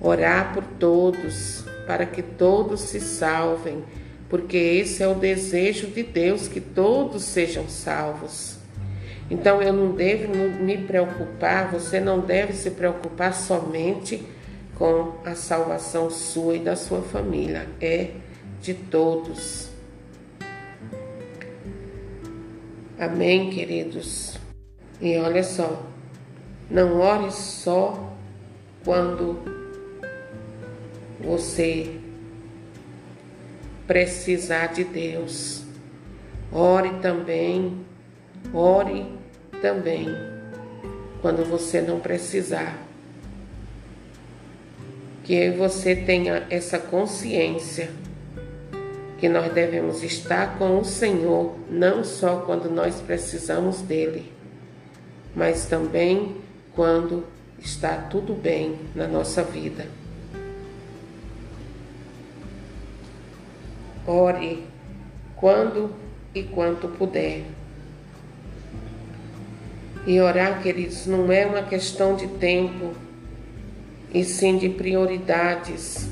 Orar 0.00 0.52
por 0.52 0.64
todos, 0.64 1.64
para 1.86 2.04
que 2.04 2.22
todos 2.22 2.80
se 2.80 3.00
salvem, 3.00 3.84
porque 4.28 4.56
esse 4.56 5.02
é 5.02 5.08
o 5.08 5.14
desejo 5.14 5.88
de 5.88 6.02
Deus, 6.02 6.48
que 6.48 6.60
todos 6.60 7.22
sejam 7.22 7.68
salvos. 7.68 8.56
Então 9.30 9.62
eu 9.62 9.72
não 9.72 9.92
devo 9.92 10.32
me 10.34 10.78
preocupar, 10.78 11.70
você 11.70 12.00
não 12.00 12.20
deve 12.20 12.52
se 12.52 12.70
preocupar 12.70 13.34
somente 13.34 14.16
com 14.16 14.32
a 15.24 15.34
salvação 15.34 16.10
sua 16.10 16.56
e 16.56 16.58
da 16.58 16.74
sua 16.74 17.02
família, 17.02 17.68
é 17.80 18.10
de 18.60 18.74
todos. 18.74 19.70
Amém, 22.98 23.50
queridos? 23.50 24.38
E 25.00 25.16
olha 25.18 25.42
só, 25.42 25.84
não 26.70 27.00
ore 27.00 27.30
só 27.32 28.12
quando 28.84 29.38
você 31.20 31.98
precisar 33.86 34.68
de 34.68 34.84
Deus. 34.84 35.62
Ore 36.52 37.00
também, 37.00 37.84
ore 38.52 39.06
também 39.60 40.06
quando 41.20 41.44
você 41.44 41.80
não 41.80 42.00
precisar 42.00 42.91
que 45.24 45.50
você 45.50 45.94
tenha 45.94 46.46
essa 46.50 46.78
consciência 46.78 47.90
que 49.18 49.28
nós 49.28 49.52
devemos 49.52 50.02
estar 50.02 50.58
com 50.58 50.80
o 50.80 50.84
Senhor 50.84 51.56
não 51.70 52.02
só 52.02 52.40
quando 52.40 52.68
nós 52.68 53.00
precisamos 53.00 53.80
dele, 53.80 54.32
mas 55.34 55.66
também 55.66 56.36
quando 56.74 57.24
está 57.60 57.96
tudo 57.96 58.34
bem 58.34 58.76
na 58.94 59.06
nossa 59.06 59.44
vida. 59.44 59.86
Ore 64.04 64.64
quando 65.36 65.94
e 66.34 66.42
quanto 66.42 66.88
puder. 66.88 67.44
E 70.04 70.20
orar, 70.20 70.60
queridos, 70.60 71.06
não 71.06 71.30
é 71.30 71.46
uma 71.46 71.62
questão 71.62 72.16
de 72.16 72.26
tempo 72.26 72.92
e 74.12 74.24
sim 74.24 74.58
de 74.58 74.68
prioridades. 74.68 76.08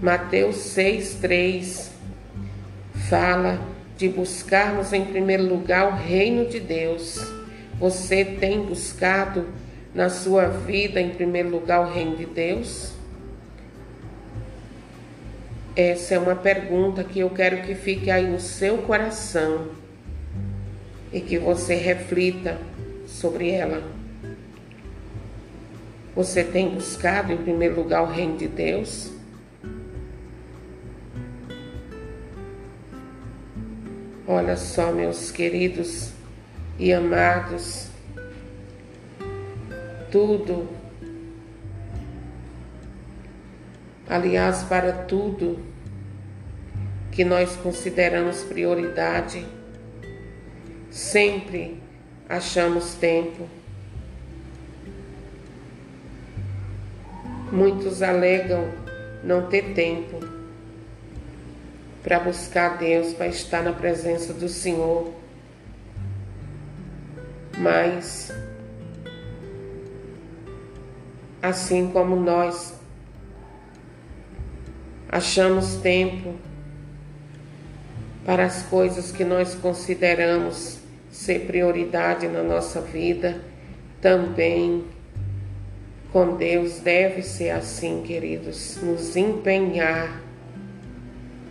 Mateus 0.00 0.56
6,3 0.76 1.90
fala 3.08 3.60
de 3.96 4.08
buscarmos 4.08 4.92
em 4.92 5.04
primeiro 5.04 5.44
lugar 5.44 5.92
o 5.92 5.96
reino 5.96 6.46
de 6.46 6.60
Deus. 6.60 7.18
Você 7.78 8.24
tem 8.24 8.62
buscado 8.62 9.46
na 9.94 10.08
sua 10.10 10.48
vida 10.48 11.00
em 11.00 11.10
primeiro 11.10 11.48
lugar 11.48 11.86
o 11.86 11.92
reino 11.92 12.16
de 12.16 12.26
Deus? 12.26 12.92
Essa 15.74 16.14
é 16.14 16.18
uma 16.18 16.36
pergunta 16.36 17.02
que 17.02 17.20
eu 17.20 17.30
quero 17.30 17.62
que 17.62 17.74
fique 17.74 18.10
aí 18.10 18.26
no 18.26 18.40
seu 18.40 18.78
coração 18.78 19.68
e 21.12 21.20
que 21.20 21.38
você 21.38 21.74
reflita 21.74 22.58
sobre 23.06 23.50
ela. 23.50 23.82
Você 26.14 26.44
tem 26.44 26.68
buscado 26.68 27.32
em 27.32 27.38
primeiro 27.38 27.76
lugar 27.76 28.02
o 28.02 28.06
reino 28.06 28.36
de 28.36 28.46
Deus? 28.46 29.10
Olha 34.26 34.56
só, 34.56 34.92
meus 34.92 35.30
queridos 35.30 36.12
e 36.78 36.92
amados, 36.92 37.88
tudo, 40.10 40.68
aliás, 44.08 44.62
para 44.64 44.92
tudo 44.92 45.60
que 47.10 47.24
nós 47.24 47.56
consideramos 47.56 48.42
prioridade, 48.42 49.46
sempre 50.90 51.80
achamos 52.28 52.94
tempo 52.94 53.48
Muitos 57.52 58.00
alegam 58.00 58.72
não 59.22 59.46
ter 59.46 59.74
tempo 59.74 60.20
para 62.02 62.18
buscar 62.18 62.78
Deus, 62.78 63.12
para 63.12 63.26
estar 63.26 63.62
na 63.62 63.74
presença 63.74 64.32
do 64.32 64.48
Senhor. 64.48 65.12
Mas, 67.58 68.32
assim 71.42 71.90
como 71.92 72.16
nós 72.16 72.72
achamos 75.10 75.76
tempo 75.76 76.34
para 78.24 78.46
as 78.46 78.62
coisas 78.62 79.12
que 79.12 79.26
nós 79.26 79.54
consideramos 79.54 80.78
ser 81.10 81.40
prioridade 81.40 82.26
na 82.28 82.42
nossa 82.42 82.80
vida, 82.80 83.42
também 84.00 84.86
com 86.12 86.36
Deus 86.36 86.80
deve 86.80 87.22
ser 87.22 87.50
assim, 87.50 88.02
queridos, 88.02 88.76
nos 88.82 89.16
empenhar, 89.16 90.20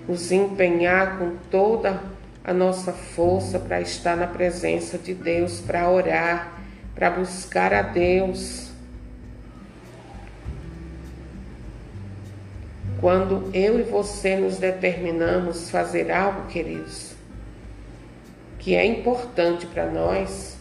nos 0.08 0.32
empenhar 0.32 1.17
com 1.17 1.36
toda 1.50 2.00
a 2.43 2.54
nossa 2.54 2.93
força 2.93 3.58
para 3.58 3.82
estar 3.82 4.15
na 4.15 4.28
presença 4.28 5.00
de 5.00 5.15
Deus, 5.15 5.60
para 5.60 5.89
orar, 5.89 6.62
para 6.93 7.10
buscar 7.10 7.74
a 7.74 7.82
Deus. 7.82 8.69
Quando 13.00 13.50
eu 13.52 13.80
e 13.80 13.84
você 13.84 14.36
nos 14.36 14.58
determinamos 14.58 15.71
fazer 15.71 16.12
algo, 16.12 16.47
queridos, 16.47 17.15
que 18.60 18.76
é 18.76 18.86
importante 18.86 19.65
para 19.65 19.88
nós 19.88 20.56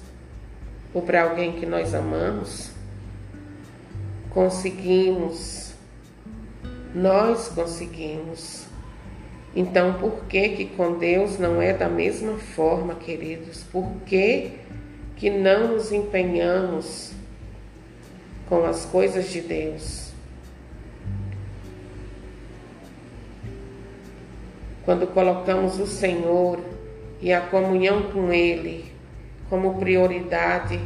ou 0.94 1.02
para 1.02 1.24
alguém 1.24 1.52
que 1.52 1.66
nós 1.66 1.94
amamos, 1.94 2.69
conseguimos. 4.31 5.75
Nós 6.95 7.49
conseguimos. 7.49 8.66
Então, 9.55 9.95
por 9.95 10.25
que 10.27 10.51
que 10.51 10.66
com 10.66 10.99
Deus 10.99 11.38
não 11.38 11.61
é 11.61 11.73
da 11.73 11.88
mesma 11.88 12.38
forma, 12.38 12.95
queridos? 12.95 13.64
Por 13.64 13.87
que 14.07 14.53
que 15.16 15.29
não 15.29 15.75
nos 15.75 15.93
empenhamos 15.93 17.12
com 18.49 18.64
as 18.64 18.85
coisas 18.85 19.29
de 19.29 19.40
Deus? 19.40 20.11
Quando 24.85 25.07
colocamos 25.09 25.79
o 25.79 25.87
Senhor 25.87 26.59
e 27.21 27.33
a 27.33 27.40
comunhão 27.40 28.05
com 28.05 28.33
Ele 28.33 28.90
como 29.49 29.79
prioridade, 29.79 30.81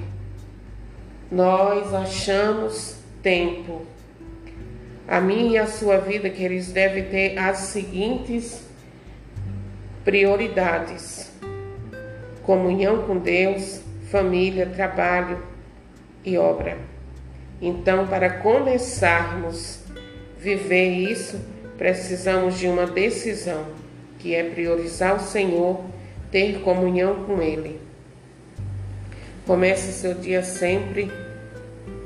nós 1.30 1.92
achamos 1.92 3.03
tempo. 3.24 3.82
A 5.08 5.20
minha 5.20 5.52
e 5.52 5.58
a 5.58 5.66
sua 5.66 5.98
vida, 5.98 6.30
queridos, 6.30 6.70
deve 6.70 7.02
ter 7.04 7.36
as 7.38 7.58
seguintes 7.58 8.62
prioridades: 10.04 11.32
comunhão 12.42 13.02
com 13.02 13.18
Deus, 13.18 13.80
família, 14.10 14.66
trabalho 14.66 15.42
e 16.24 16.38
obra. 16.38 16.78
Então, 17.60 18.06
para 18.06 18.30
começarmos 18.30 19.80
a 19.90 20.40
viver 20.40 20.90
isso, 20.90 21.40
precisamos 21.78 22.58
de 22.58 22.68
uma 22.68 22.86
decisão, 22.86 23.66
que 24.18 24.34
é 24.34 24.44
priorizar 24.44 25.16
o 25.16 25.20
Senhor, 25.20 25.84
ter 26.30 26.60
comunhão 26.60 27.24
com 27.24 27.40
Ele. 27.40 27.80
Comece 29.46 29.92
seu 29.92 30.14
dia 30.14 30.42
sempre 30.42 31.23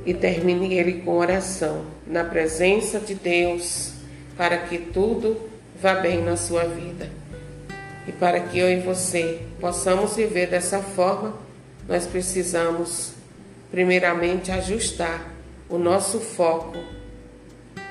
e 0.05 0.15
termine 0.15 0.75
ele 0.75 1.03
com 1.03 1.19
oração, 1.19 1.85
na 2.07 2.25
presença 2.25 2.99
de 2.99 3.15
Deus, 3.15 3.93
para 4.37 4.59
que 4.59 4.79
tudo 4.79 5.49
vá 5.81 5.95
bem 5.95 6.23
na 6.23 6.37
sua 6.37 6.65
vida. 6.65 7.11
E 8.07 8.13
para 8.13 8.41
que 8.41 8.59
eu 8.59 8.71
e 8.71 8.81
você 8.81 9.43
possamos 9.61 10.17
viver 10.17 10.49
dessa 10.49 10.81
forma, 10.81 11.35
nós 11.87 12.07
precisamos, 12.07 13.13
primeiramente, 13.71 14.51
ajustar 14.51 15.31
o 15.69 15.77
nosso 15.77 16.21
foco, 16.21 16.79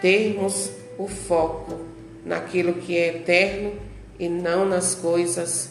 termos 0.01 0.71
o 0.97 1.07
foco 1.07 1.79
naquilo 2.25 2.73
que 2.73 2.97
é 2.97 3.17
eterno 3.17 3.73
e 4.19 4.27
não 4.27 4.65
nas 4.65 4.95
coisas 4.95 5.69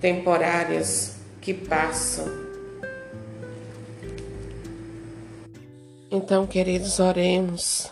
temporárias 0.00 1.16
que 1.40 1.52
passam. 1.52 2.41
Então, 6.14 6.46
queridos, 6.46 7.00
oremos. 7.00 7.90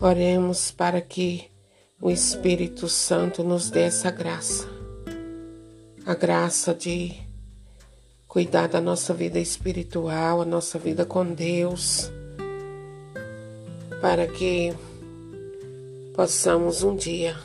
Oremos 0.00 0.72
para 0.72 1.00
que 1.00 1.48
o 2.00 2.10
Espírito 2.10 2.88
Santo 2.88 3.44
nos 3.44 3.70
dê 3.70 3.82
essa 3.82 4.10
graça. 4.10 4.66
A 6.04 6.12
graça 6.16 6.74
de 6.74 7.14
cuidar 8.26 8.66
da 8.66 8.80
nossa 8.80 9.14
vida 9.14 9.38
espiritual, 9.38 10.42
a 10.42 10.44
nossa 10.44 10.76
vida 10.76 11.06
com 11.06 11.24
Deus, 11.24 12.10
para 14.00 14.26
que 14.26 14.74
possamos 16.16 16.82
um 16.82 16.96
dia 16.96 17.38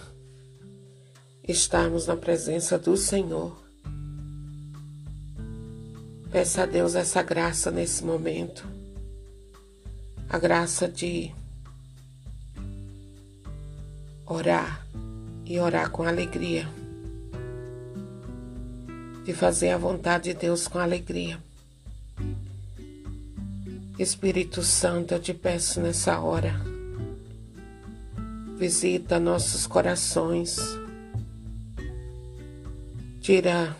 estarmos 1.47 2.07
na 2.07 2.17
presença 2.17 2.79
do 2.79 2.97
Senhor. 2.97 3.55
Peça 6.31 6.63
a 6.63 6.65
Deus 6.65 6.95
essa 6.95 7.21
graça 7.21 7.69
nesse 7.69 8.03
momento 8.03 8.72
a 10.33 10.39
graça 10.39 10.87
de 10.87 11.31
orar 14.25 14.83
e 15.45 15.59
orar 15.59 15.91
com 15.91 16.01
alegria, 16.01 16.67
de 19.23 19.31
fazer 19.31 19.69
a 19.69 19.77
vontade 19.77 20.33
de 20.33 20.39
Deus 20.39 20.67
com 20.67 20.79
alegria. 20.79 21.39
Espírito 23.99 24.63
Santo, 24.63 25.13
eu 25.13 25.19
te 25.19 25.35
peço 25.35 25.79
nessa 25.79 26.19
hora, 26.19 26.59
visita 28.57 29.19
nossos 29.19 29.67
corações, 29.67 30.57
tira 33.21 33.77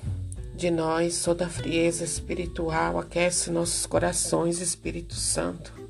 de 0.56 0.70
nós 0.70 1.24
toda 1.24 1.48
a 1.48 1.50
frieza 1.50 2.04
espiritual, 2.04 3.00
aquece 3.00 3.50
nossos 3.50 3.88
corações, 3.88 4.62
Espírito 4.62 5.16
Santo 5.16 5.83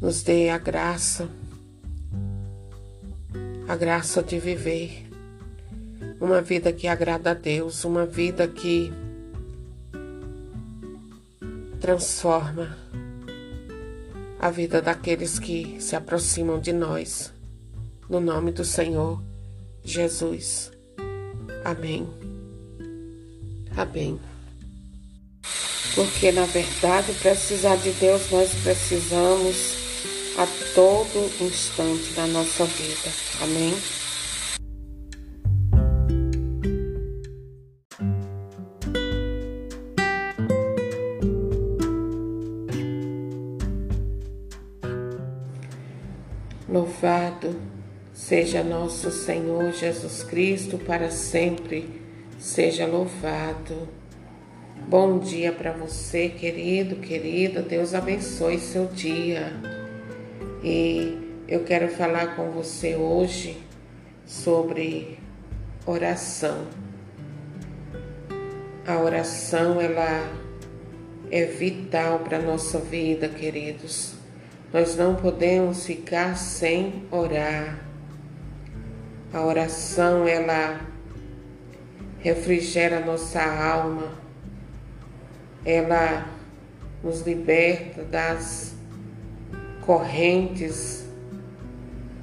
nos 0.00 0.22
dê 0.22 0.48
a 0.48 0.56
graça, 0.56 1.28
a 3.68 3.76
graça 3.76 4.22
de 4.22 4.38
viver 4.38 5.06
uma 6.20 6.40
vida 6.40 6.72
que 6.72 6.86
agrada 6.86 7.32
a 7.32 7.34
Deus, 7.34 7.84
uma 7.84 8.06
vida 8.06 8.48
que 8.48 8.92
transforma 11.80 12.76
a 14.38 14.50
vida 14.50 14.80
daqueles 14.80 15.38
que 15.38 15.76
se 15.80 15.94
aproximam 15.94 16.58
de 16.58 16.72
nós. 16.72 17.32
No 18.08 18.20
nome 18.20 18.52
do 18.52 18.64
Senhor 18.64 19.22
Jesus. 19.84 20.70
Amém. 21.64 22.08
Amém. 23.76 24.18
Porque 25.94 26.32
na 26.32 26.44
verdade, 26.46 27.12
precisar 27.14 27.76
de 27.76 27.92
Deus, 27.92 28.30
nós 28.30 28.50
precisamos 28.62 29.79
a 30.40 30.46
todo 30.74 31.44
instante 31.44 32.14
da 32.14 32.26
nossa 32.26 32.64
vida. 32.64 33.10
Amém? 33.42 33.74
Louvado 46.66 47.60
seja 48.14 48.64
nosso 48.64 49.10
Senhor 49.10 49.72
Jesus 49.72 50.22
Cristo, 50.22 50.78
para 50.78 51.10
sempre 51.10 52.00
seja 52.38 52.86
louvado. 52.86 53.86
Bom 54.88 55.18
dia 55.18 55.52
para 55.52 55.72
você, 55.72 56.30
querido, 56.30 56.96
querida. 56.96 57.60
Deus 57.60 57.92
abençoe 57.92 58.58
seu 58.58 58.86
dia. 58.86 59.79
E 60.62 61.42
eu 61.48 61.64
quero 61.64 61.88
falar 61.88 62.36
com 62.36 62.50
você 62.50 62.94
hoje 62.94 63.66
sobre 64.26 65.18
oração. 65.86 66.66
A 68.86 68.98
oração 68.98 69.80
ela 69.80 70.30
é 71.30 71.44
vital 71.46 72.18
para 72.18 72.38
nossa 72.38 72.78
vida, 72.78 73.26
queridos. 73.26 74.12
Nós 74.70 74.96
não 74.96 75.16
podemos 75.16 75.86
ficar 75.86 76.36
sem 76.36 77.04
orar. 77.10 77.82
A 79.32 79.42
oração 79.42 80.28
ela 80.28 80.78
refrigera 82.18 83.00
nossa 83.00 83.42
alma. 83.42 84.12
Ela 85.64 86.26
nos 87.02 87.22
liberta 87.22 88.04
das 88.04 88.78
correntes 89.84 91.04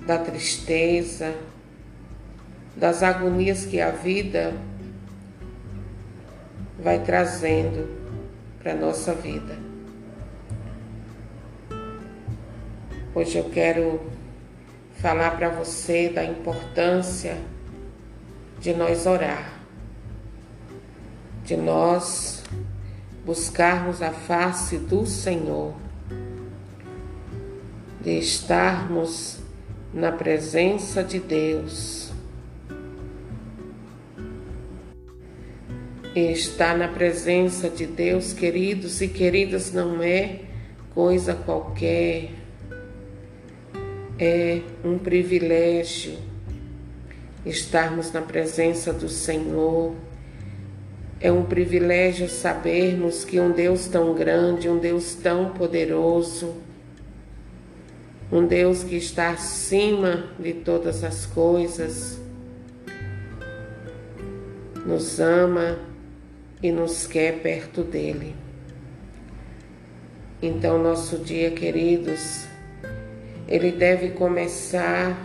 da 0.06 0.18
tristeza, 0.18 1.36
das 2.76 3.04
agonias 3.04 3.66
que 3.66 3.82
a 3.82 3.92
vida 3.92 4.54
vai 6.80 7.04
trazendo 7.04 7.90
para 8.60 8.72
a 8.72 8.76
nossa 8.76 9.14
vida. 9.14 9.58
Hoje 13.14 13.38
eu 13.38 13.50
quero 13.50 14.00
falar 14.98 15.32
para 15.32 15.50
você 15.50 16.10
da 16.10 16.24
importância 16.24 17.38
de 18.60 18.74
nós 18.74 19.06
orar, 19.06 19.60
de 21.44 21.58
nós 21.58 22.44
buscarmos 23.26 24.02
a 24.02 24.12
face 24.12 24.78
do 24.78 25.06
Senhor 25.06 25.87
de 28.08 28.18
estarmos 28.20 29.38
na 29.94 30.14
presença 30.14 31.04
de 31.04 31.20
Deus. 31.20 32.10
Estar 36.16 36.78
na 36.78 36.88
presença 36.88 37.70
de 37.70 37.86
Deus, 37.86 38.32
queridos 38.32 39.02
e 39.02 39.10
queridas, 39.10 39.74
não 39.74 40.02
é 40.02 40.40
coisa 40.96 41.34
qualquer, 41.36 42.30
é 44.18 44.62
um 44.86 44.98
privilégio 44.98 46.18
estarmos 47.46 48.14
na 48.14 48.22
presença 48.22 48.94
do 48.94 49.10
Senhor. 49.10 49.94
É 51.20 51.30
um 51.30 51.44
privilégio 51.44 52.30
sabermos 52.30 53.26
que 53.26 53.38
um 53.38 53.52
Deus 53.52 53.88
tão 53.88 54.14
grande, 54.14 54.70
um 54.70 54.78
Deus 54.78 55.14
tão 55.14 55.50
poderoso, 55.50 56.67
um 58.32 58.46
Deus 58.46 58.84
que 58.84 58.96
está 58.96 59.30
acima 59.30 60.26
de 60.38 60.54
todas 60.54 61.04
as 61.04 61.26
coisas, 61.26 62.20
nos 64.86 65.20
ama 65.20 65.80
e 66.62 66.72
nos 66.72 67.08
quer 67.08 67.42
perto 67.42 67.84
dele. 67.84 68.36
Então, 70.42 70.82
nosso 70.82 71.18
dia, 71.18 71.52
queridos, 71.52 72.46
ele 73.48 73.72
deve 73.72 74.10
começar 74.10 75.18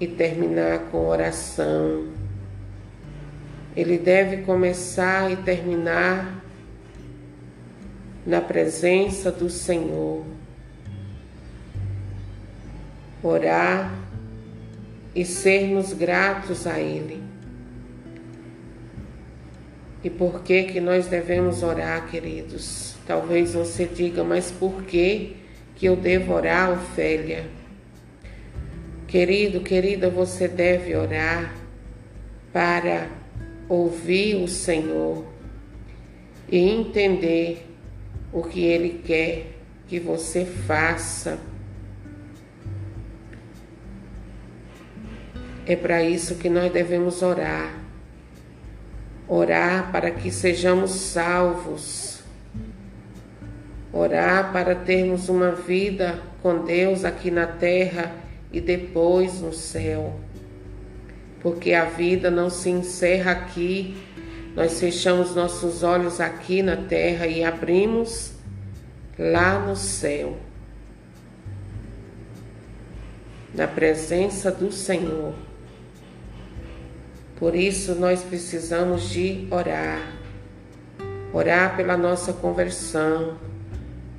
e 0.00 0.06
terminar 0.06 0.90
com 0.90 1.06
oração. 1.06 2.08
Ele 3.76 3.96
deve 3.96 4.38
começar 4.38 5.30
e 5.30 5.36
terminar 5.36 6.41
na 8.26 8.40
presença 8.40 9.30
do 9.30 9.50
Senhor, 9.50 10.24
orar 13.22 13.92
e 15.14 15.24
sermos 15.24 15.92
gratos 15.92 16.66
a 16.66 16.78
Ele. 16.78 17.22
E 20.04 20.10
por 20.10 20.42
que 20.42 20.64
que 20.64 20.80
nós 20.80 21.06
devemos 21.06 21.62
orar, 21.62 22.08
queridos? 22.08 22.96
Talvez 23.06 23.54
você 23.54 23.84
diga, 23.86 24.24
mas 24.24 24.50
por 24.50 24.82
que 24.82 25.36
que 25.76 25.86
eu 25.86 25.96
devo 25.96 26.32
orar, 26.32 26.72
Ofélia? 26.72 27.46
Querido, 29.06 29.60
querida, 29.60 30.08
você 30.08 30.48
deve 30.48 30.96
orar 30.96 31.54
para 32.52 33.08
ouvir 33.68 34.36
o 34.36 34.48
Senhor 34.48 35.24
e 36.50 36.58
entender 36.58 37.71
o 38.32 38.42
que 38.42 38.64
Ele 38.64 39.02
quer 39.04 39.58
que 39.86 40.00
você 40.00 40.44
faça. 40.44 41.38
É 45.66 45.76
para 45.76 46.02
isso 46.02 46.36
que 46.36 46.48
nós 46.48 46.72
devemos 46.72 47.22
orar. 47.22 47.78
Orar 49.28 49.92
para 49.92 50.10
que 50.10 50.30
sejamos 50.30 50.90
salvos. 50.90 52.22
Orar 53.92 54.52
para 54.52 54.74
termos 54.74 55.28
uma 55.28 55.52
vida 55.52 56.20
com 56.42 56.64
Deus 56.64 57.04
aqui 57.04 57.30
na 57.30 57.46
terra 57.46 58.12
e 58.50 58.60
depois 58.60 59.40
no 59.40 59.52
céu. 59.52 60.18
Porque 61.40 61.74
a 61.74 61.84
vida 61.84 62.30
não 62.30 62.48
se 62.48 62.70
encerra 62.70 63.32
aqui 63.32 63.96
nós 64.54 64.78
fechamos 64.78 65.34
nossos 65.34 65.82
olhos 65.82 66.20
aqui 66.20 66.62
na 66.62 66.76
terra 66.76 67.26
e 67.26 67.42
abrimos 67.42 68.32
lá 69.18 69.58
no 69.58 69.74
céu, 69.74 70.36
na 73.54 73.66
presença 73.66 74.50
do 74.50 74.70
Senhor. 74.70 75.34
Por 77.36 77.54
isso 77.54 77.94
nós 77.94 78.22
precisamos 78.22 79.08
de 79.08 79.48
orar, 79.50 80.00
orar 81.32 81.74
pela 81.74 81.96
nossa 81.96 82.32
conversão, 82.32 83.38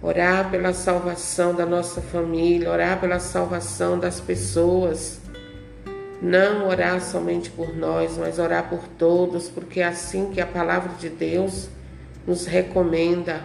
orar 0.01 0.49
pela 0.49 0.73
salvação 0.73 1.53
da 1.53 1.65
nossa 1.65 2.01
família, 2.01 2.69
orar 2.69 2.99
pela 2.99 3.19
salvação 3.19 3.99
das 3.99 4.19
pessoas 4.19 5.22
não 6.23 6.69
orar 6.69 7.01
somente 7.01 7.49
por 7.49 7.75
nós, 7.75 8.17
mas 8.17 8.39
orar 8.39 8.69
por 8.69 8.87
todos, 8.97 9.49
porque 9.49 9.81
é 9.81 9.83
assim 9.83 10.31
que 10.31 10.39
a 10.39 10.47
palavra 10.47 10.93
de 10.97 11.09
Deus 11.09 11.67
nos 12.25 12.45
recomenda. 12.45 13.41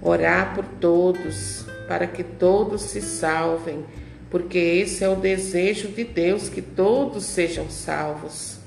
Orar 0.00 0.54
por 0.54 0.64
todos, 0.80 1.66
para 1.86 2.06
que 2.06 2.24
todos 2.24 2.80
se 2.80 3.02
salvem, 3.02 3.84
porque 4.30 4.58
esse 4.58 5.04
é 5.04 5.08
o 5.08 5.16
desejo 5.16 5.88
de 5.88 6.04
Deus, 6.04 6.48
que 6.48 6.62
todos 6.62 7.24
sejam 7.24 7.68
salvos. 7.68 8.58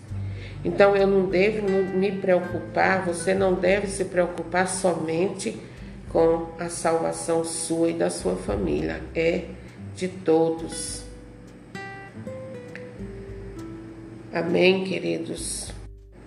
Então 0.63 0.95
eu 0.95 1.07
não 1.07 1.25
devo 1.25 1.67
me 1.67 2.11
preocupar, 2.11 3.03
você 3.03 3.33
não 3.33 3.55
deve 3.55 3.87
se 3.87 4.05
preocupar 4.05 4.67
somente 4.67 5.59
com 6.09 6.49
a 6.59 6.69
salvação 6.69 7.43
sua 7.43 7.89
e 7.89 7.93
da 7.93 8.11
sua 8.11 8.35
família, 8.35 9.01
é 9.15 9.45
de 9.95 10.07
todos. 10.07 11.06
Amém, 14.33 14.83
queridos? 14.83 15.71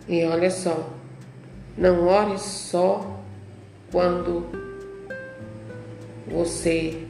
E 0.09 0.25
olha 0.25 0.51
só, 0.51 0.91
não 1.77 2.07
ore 2.07 2.39
só 2.39 3.23
quando 3.93 4.47
você 6.27 7.07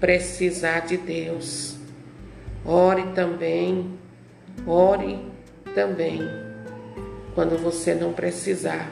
precisar 0.00 0.80
de 0.80 0.96
Deus. 0.96 1.76
Ore 2.64 3.12
também, 3.14 3.96
ore 4.66 5.20
também 5.72 6.20
quando 7.32 7.56
você 7.56 7.94
não 7.94 8.12
precisar. 8.12 8.90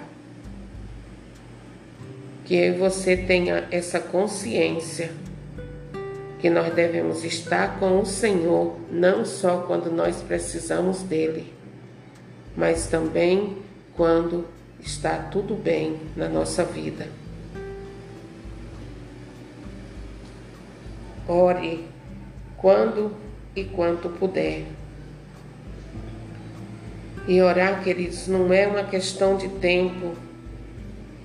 Que 2.44 2.70
você 2.70 3.16
tenha 3.16 3.66
essa 3.72 3.98
consciência 3.98 5.10
que 6.44 6.50
nós 6.50 6.74
devemos 6.74 7.24
estar 7.24 7.78
com 7.78 8.00
o 8.00 8.04
Senhor 8.04 8.76
não 8.90 9.24
só 9.24 9.62
quando 9.62 9.90
nós 9.90 10.16
precisamos 10.16 11.02
dele, 11.02 11.50
mas 12.54 12.86
também 12.86 13.56
quando 13.96 14.46
está 14.78 15.16
tudo 15.16 15.54
bem 15.54 15.98
na 16.14 16.28
nossa 16.28 16.62
vida. 16.62 17.08
Ore 21.26 21.86
quando 22.58 23.16
e 23.56 23.64
quanto 23.64 24.10
puder. 24.10 24.66
E 27.26 27.40
orar, 27.40 27.82
queridos, 27.82 28.28
não 28.28 28.52
é 28.52 28.66
uma 28.66 28.84
questão 28.84 29.38
de 29.38 29.48
tempo, 29.48 30.12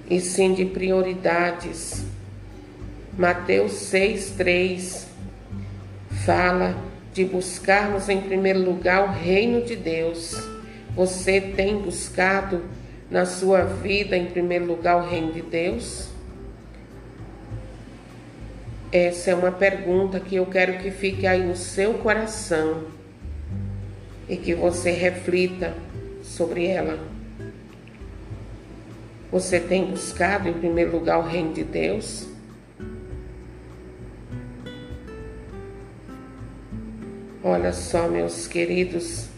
e 0.09 0.21
sim 0.21 0.53
de 0.53 0.63
prioridades. 0.63 2.05
Mateus 3.17 3.73
6,3 3.73 5.08
fala 6.29 6.77
de 7.11 7.25
buscarmos 7.25 8.07
em 8.07 8.21
primeiro 8.21 8.59
lugar 8.59 9.03
o 9.03 9.11
reino 9.11 9.65
de 9.65 9.75
Deus. 9.75 10.35
Você 10.95 11.41
tem 11.41 11.79
buscado 11.79 12.65
na 13.09 13.25
sua 13.25 13.63
vida 13.63 14.15
em 14.15 14.27
primeiro 14.27 14.65
lugar 14.65 14.97
o 14.97 15.09
reino 15.09 15.33
de 15.33 15.41
Deus? 15.41 16.09
Essa 18.91 19.31
é 19.31 19.35
uma 19.35 19.51
pergunta 19.51 20.19
que 20.19 20.35
eu 20.35 20.45
quero 20.45 20.77
que 20.77 20.91
fique 20.91 21.25
aí 21.25 21.41
no 21.41 21.55
seu 21.55 21.95
coração 21.95 22.83
e 24.29 24.37
que 24.37 24.53
você 24.53 24.91
reflita 24.91 25.73
sobre 26.21 26.67
ela. 26.67 26.99
Você 29.31 29.59
tem 29.59 29.83
buscado 29.85 30.47
em 30.47 30.53
primeiro 30.53 30.91
lugar 30.91 31.17
o 31.17 31.23
reino 31.23 31.53
de 31.53 31.63
Deus? 31.63 32.28
Olha 37.41 37.71
só, 37.71 38.09
meus 38.09 38.47
queridos 38.47 39.29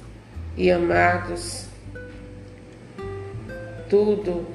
e 0.58 0.72
amados, 0.72 1.68
tudo, 3.88 4.48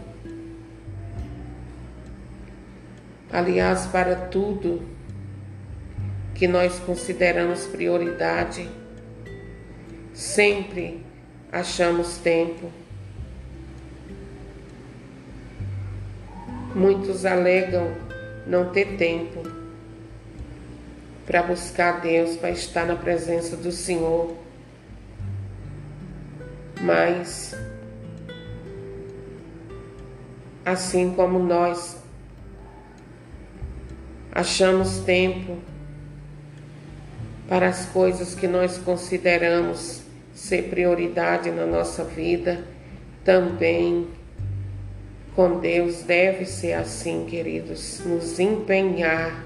aliás, 3.32 3.86
para 3.86 4.16
tudo 4.16 4.82
que 6.34 6.48
nós 6.48 6.80
consideramos 6.80 7.68
prioridade, 7.68 8.68
sempre 10.12 11.04
achamos 11.52 12.18
tempo. 12.18 12.68
Muitos 16.74 17.24
alegam 17.24 17.94
não 18.44 18.72
ter 18.72 18.96
tempo 18.96 19.65
para 21.26 21.42
buscar 21.42 22.00
Deus, 22.00 22.36
para 22.36 22.50
estar 22.50 22.86
na 22.86 22.94
presença 22.94 23.56
do 23.56 23.72
Senhor. 23.72 24.36
Mas, 26.80 27.54
assim 30.64 31.12
como 31.12 31.40
nós 31.40 31.96
achamos 34.30 34.98
tempo 35.00 35.58
para 37.48 37.68
as 37.68 37.86
coisas 37.86 38.34
que 38.34 38.46
nós 38.46 38.78
consideramos 38.78 40.02
ser 40.34 40.68
prioridade 40.68 41.50
na 41.50 41.66
nossa 41.66 42.04
vida, 42.04 42.64
também 43.24 44.06
com 45.34 45.58
Deus 45.58 46.02
deve 46.02 46.44
ser 46.44 46.74
assim, 46.74 47.26
queridos, 47.28 48.00
nos 48.04 48.38
empenhar 48.38 49.45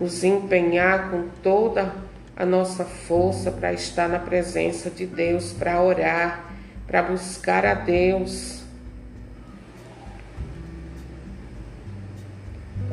nos 0.00 0.24
empenhar 0.24 1.10
com 1.10 1.28
toda 1.42 1.94
a 2.36 2.44
nossa 2.44 2.84
força 2.84 3.50
para 3.50 3.72
estar 3.72 4.08
na 4.08 4.18
presença 4.18 4.90
de 4.90 5.06
Deus, 5.06 5.52
para 5.52 5.80
orar, 5.80 6.52
para 6.86 7.02
buscar 7.02 7.64
a 7.64 7.74
Deus. 7.74 8.62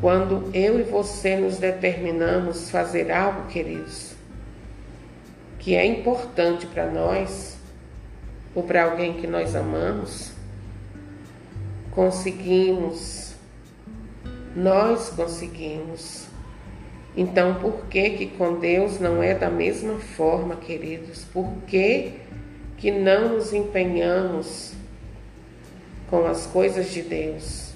Quando 0.00 0.50
eu 0.52 0.80
e 0.80 0.82
você 0.82 1.36
nos 1.36 1.58
determinamos 1.58 2.70
fazer 2.70 3.10
algo, 3.10 3.46
queridos, 3.48 4.14
que 5.58 5.76
é 5.76 5.84
importante 5.86 6.66
para 6.66 6.86
nós 6.86 7.56
ou 8.54 8.62
para 8.64 8.84
alguém 8.84 9.14
que 9.14 9.26
nós 9.26 9.54
amamos, 9.54 10.32
conseguimos, 11.92 13.34
nós 14.56 15.10
conseguimos 15.10 16.31
então, 17.16 17.56
por 17.56 17.86
que 17.86 18.10
que 18.10 18.26
com 18.26 18.58
Deus 18.58 18.98
não 18.98 19.22
é 19.22 19.34
da 19.34 19.50
mesma 19.50 19.98
forma, 19.98 20.56
queridos? 20.56 21.24
Por 21.24 21.46
que 21.66 22.14
que 22.78 22.90
não 22.90 23.34
nos 23.34 23.52
empenhamos 23.52 24.72
com 26.08 26.26
as 26.26 26.46
coisas 26.46 26.90
de 26.90 27.02
Deus? 27.02 27.72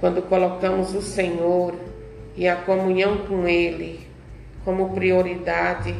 Quando 0.00 0.20
colocamos 0.22 0.94
o 0.94 1.00
Senhor 1.00 1.74
e 2.36 2.48
a 2.48 2.56
comunhão 2.56 3.18
com 3.18 3.46
Ele 3.46 4.06
como 4.64 4.90
prioridade, 4.90 5.94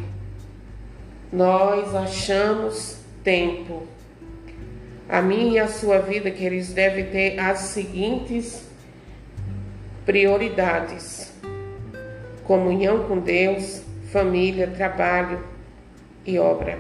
nós 1.33 1.95
achamos 1.95 2.99
tempo. 3.23 3.85
A 5.09 5.23
minha 5.23 5.53
e 5.53 5.59
a 5.59 5.69
sua 5.69 5.99
vida, 5.99 6.31
que 6.31 6.45
eles 6.45 6.73
devem 6.73 7.07
ter 7.07 7.39
as 7.39 7.59
seguintes 7.59 8.63
prioridades: 10.05 11.33
comunhão 12.45 13.05
com 13.05 13.19
Deus, 13.19 13.83
família, 14.11 14.67
trabalho 14.67 15.41
e 16.25 16.39
obra. 16.39 16.79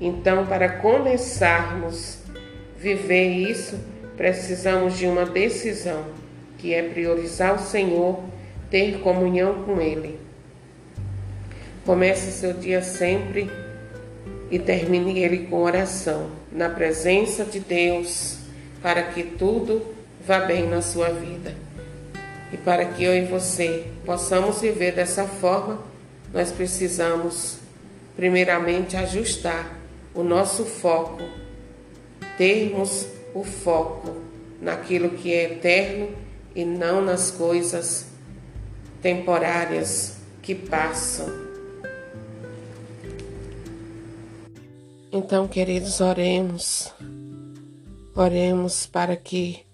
Então, 0.00 0.46
para 0.46 0.68
começarmos 0.68 2.18
a 2.28 2.80
viver 2.80 3.28
isso, 3.28 3.78
precisamos 4.16 4.96
de 4.96 5.06
uma 5.06 5.26
decisão, 5.26 6.04
que 6.58 6.72
é 6.72 6.82
priorizar 6.82 7.54
o 7.54 7.58
Senhor, 7.58 8.22
ter 8.70 9.00
comunhão 9.00 9.64
com 9.64 9.80
Ele. 9.80 10.18
Comece 11.84 12.32
seu 12.32 12.54
dia 12.54 12.82
sempre 12.82 13.50
e 14.54 14.58
termine 14.60 15.18
ele 15.18 15.48
com 15.48 15.64
oração, 15.64 16.30
na 16.52 16.68
presença 16.68 17.44
de 17.44 17.58
Deus, 17.58 18.36
para 18.80 19.02
que 19.02 19.24
tudo 19.24 19.84
vá 20.24 20.38
bem 20.38 20.68
na 20.68 20.80
sua 20.80 21.08
vida. 21.08 21.56
E 22.52 22.56
para 22.56 22.84
que 22.84 23.02
eu 23.02 23.12
e 23.12 23.24
você 23.24 23.84
possamos 24.06 24.60
viver 24.60 24.92
dessa 24.92 25.24
forma, 25.24 25.82
nós 26.32 26.52
precisamos, 26.52 27.56
primeiramente, 28.14 28.96
ajustar 28.96 29.76
o 30.14 30.22
nosso 30.22 30.64
foco, 30.64 31.24
termos 32.38 33.08
o 33.34 33.42
foco 33.42 34.18
naquilo 34.60 35.10
que 35.10 35.34
é 35.34 35.46
eterno 35.46 36.10
e 36.54 36.64
não 36.64 37.04
nas 37.04 37.28
coisas 37.32 38.06
temporárias 39.02 40.16
que 40.40 40.54
passam. 40.54 41.43
Então, 45.16 45.46
queridos, 45.46 46.00
oremos. 46.00 46.92
Oremos 48.16 48.84
para 48.84 49.14
que 49.14 49.64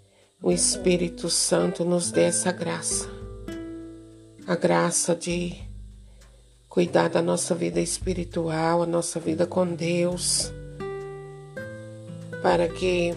o 0.42 0.52
Espírito 0.52 1.30
Santo 1.30 1.82
nos 1.82 2.10
dê 2.10 2.24
essa 2.24 2.52
graça. 2.52 3.08
A 4.46 4.54
graça 4.54 5.16
de 5.16 5.56
cuidar 6.68 7.08
da 7.08 7.22
nossa 7.22 7.54
vida 7.54 7.80
espiritual, 7.80 8.82
a 8.82 8.86
nossa 8.86 9.18
vida 9.18 9.46
com 9.46 9.66
Deus, 9.66 10.52
para 12.42 12.68
que 12.68 13.14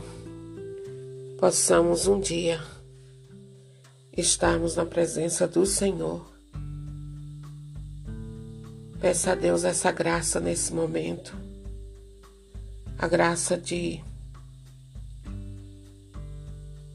possamos 1.38 2.08
um 2.08 2.22
dia 2.22 2.64
estarmos 4.16 4.78
na 4.78 4.86
presença 4.86 5.46
do 5.46 5.66
Senhor. 5.66 6.26
Peça 9.02 9.34
a 9.34 9.36
Deus 9.36 9.66
essa 9.66 9.92
graça 9.92 10.40
nesse 10.40 10.74
momento 10.74 11.52
a 12.97 13.08
graça 13.08 13.58
de 13.58 14.01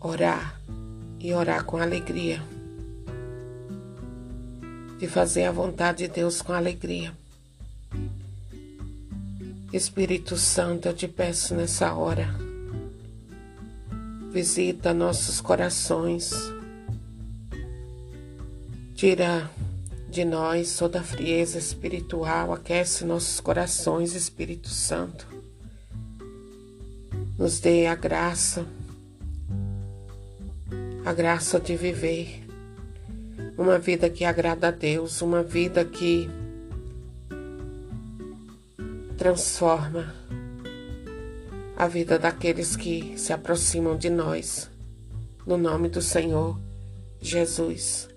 orar 0.01 0.59
e 1.19 1.35
orar 1.35 1.65
com 1.65 1.79
alegria, 1.79 2.43
de 4.99 5.09
fazer 5.09 5.45
a 5.45 5.53
vontade 5.53 6.07
de 6.07 6.09
Deus 6.09 6.41
com 6.41 6.53
alegria. 6.53 7.13
Espírito 9.73 10.37
Santo, 10.37 10.89
eu 10.89 10.95
te 10.95 11.09
peço 11.09 11.55
nessa 11.55 11.93
hora, 11.93 12.35
visita 14.31 14.95
nossos 14.95 15.41
corações, 15.41 16.33
tira 18.95 19.51
de 20.09 20.25
nós 20.25 20.75
toda 20.79 21.01
a 21.01 21.05
frieza 21.05 21.59
espiritual, 21.59 22.53
aquece 22.53 23.05
nossos 23.05 23.41
corações, 23.41 24.15
Espírito 24.15 24.69
Santo 24.69 25.38
nos 27.39 27.61
dê 27.61 27.87
a 27.87 27.95
graça, 27.95 28.67
a 31.05 31.13
graça 31.13 31.61
de 31.61 31.77
viver 31.77 32.45
uma 33.57 33.79
vida 33.79 34.11
que 34.11 34.25
agrada 34.25 34.69
a 34.69 34.71
Deus, 34.73 35.23
uma 35.23 35.43
vida 35.43 35.85
que 35.85 36.29
transforma 39.17 40.15
a 41.77 41.87
vida 41.87 42.19
daqueles 42.19 42.75
que 42.75 43.17
se 43.17 43.33
aproximam 43.33 43.97
de 43.97 44.11
nós. 44.11 44.69
No 45.47 45.57
nome 45.57 45.89
do 45.89 46.03
Senhor 46.03 46.59
Jesus. 47.21 48.09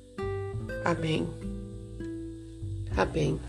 Amém. 0.83 1.27
Amém. 2.97 3.39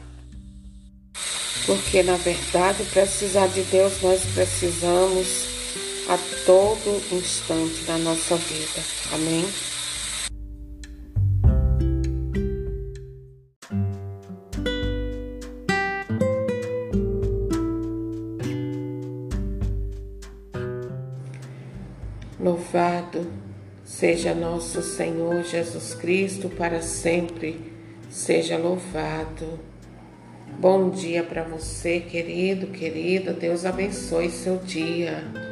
Porque 1.64 2.02
na 2.02 2.16
verdade, 2.16 2.84
precisar 2.84 3.46
de 3.48 3.62
Deus, 3.62 4.02
nós 4.02 4.22
precisamos 4.34 5.51
a 6.12 6.18
todo 6.44 7.00
instante 7.10 7.84
da 7.84 7.96
nossa 7.96 8.36
vida. 8.36 8.82
Amém? 9.14 9.46
Louvado 22.38 23.32
seja 23.82 24.34
nosso 24.34 24.82
Senhor 24.82 25.42
Jesus 25.44 25.94
Cristo, 25.94 26.50
para 26.50 26.82
sempre 26.82 27.72
seja 28.10 28.58
louvado. 28.58 29.58
Bom 30.58 30.90
dia 30.90 31.22
para 31.22 31.42
você, 31.42 32.00
querido, 32.00 32.66
querida. 32.66 33.32
Deus 33.32 33.64
abençoe 33.64 34.30
seu 34.30 34.58
dia. 34.58 35.51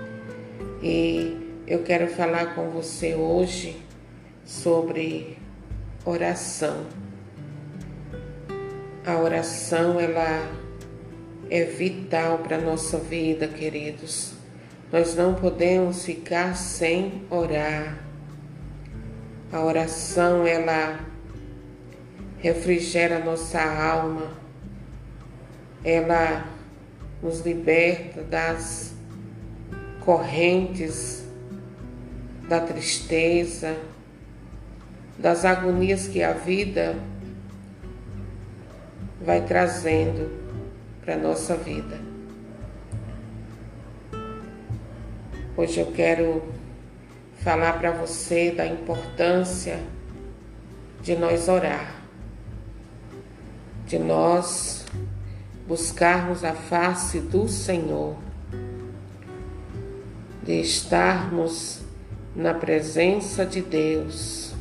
E 0.83 1.63
eu 1.67 1.83
quero 1.83 2.09
falar 2.09 2.55
com 2.55 2.71
você 2.71 3.15
hoje 3.15 3.85
sobre 4.47 5.37
oração. 6.07 6.87
A 9.05 9.19
oração 9.19 10.01
ela 10.01 10.51
é 11.51 11.65
vital 11.65 12.39
para 12.39 12.57
a 12.57 12.61
nossa 12.61 12.97
vida, 12.97 13.47
queridos. 13.47 14.33
Nós 14.91 15.15
não 15.15 15.35
podemos 15.35 16.07
ficar 16.07 16.57
sem 16.57 17.25
orar. 17.29 17.99
A 19.53 19.61
oração 19.63 20.47
ela 20.47 20.99
refrigera 22.39 23.19
nossa 23.19 23.61
alma. 23.61 24.31
Ela 25.85 26.47
nos 27.23 27.41
liberta 27.41 28.23
das 28.23 28.99
correntes 30.01 31.25
da 32.49 32.61
tristeza, 32.61 33.77
das 35.19 35.45
agonias 35.45 36.09
que 36.09 36.23
a 36.23 36.33
vida 36.33 36.97
vai 39.21 39.43
trazendo 39.43 40.31
para 41.05 41.15
a 41.15 41.19
nossa 41.19 41.55
vida. 41.55 42.01
Hoje 45.57 45.81
eu 45.81 45.93
quero 45.93 46.43
falar 47.37 47.75
para 47.79 47.91
você 47.91 48.51
da 48.51 48.67
importância 48.67 49.79
de 51.03 51.15
nós 51.17 51.49
orar, 51.49 52.03
de 53.87 53.99
nós 53.99 54.87
buscarmos 55.69 56.45
a 56.45 56.55
face 56.55 57.21
do 57.21 57.47
Senhor 57.47 58.30
de 60.43 60.61
estarmos 60.61 61.81
na 62.35 62.55
presença 62.55 63.45
de 63.45 63.61
Deus. 63.61 64.53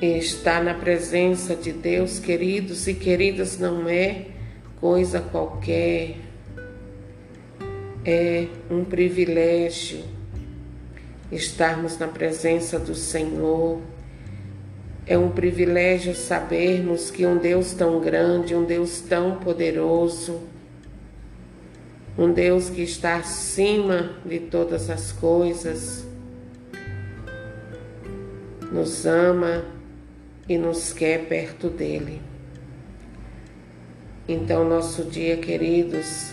E 0.00 0.18
estar 0.18 0.62
na 0.62 0.74
presença 0.74 1.54
de 1.56 1.72
Deus, 1.72 2.18
queridos 2.18 2.86
e 2.86 2.94
queridas, 2.94 3.58
não 3.58 3.88
é 3.88 4.26
coisa 4.80 5.20
qualquer, 5.20 6.16
é 8.04 8.48
um 8.70 8.84
privilégio 8.84 10.04
estarmos 11.32 11.98
na 11.98 12.06
presença 12.06 12.78
do 12.78 12.94
Senhor. 12.94 13.80
É 15.06 15.18
um 15.18 15.30
privilégio 15.30 16.14
sabermos 16.14 17.10
que 17.10 17.26
um 17.26 17.36
Deus 17.36 17.74
tão 17.74 18.00
grande, 18.00 18.54
um 18.54 18.64
Deus 18.64 19.00
tão 19.00 19.36
poderoso, 19.36 20.40
um 22.16 22.32
Deus 22.32 22.70
que 22.70 22.82
está 22.82 23.16
acima 23.16 24.14
de 24.24 24.38
todas 24.38 24.88
as 24.88 25.10
coisas, 25.10 26.06
nos 28.70 29.04
ama 29.04 29.64
e 30.48 30.56
nos 30.56 30.92
quer 30.92 31.26
perto 31.26 31.68
dele. 31.68 32.20
Então, 34.28 34.68
nosso 34.68 35.04
dia, 35.04 35.36
queridos, 35.36 36.32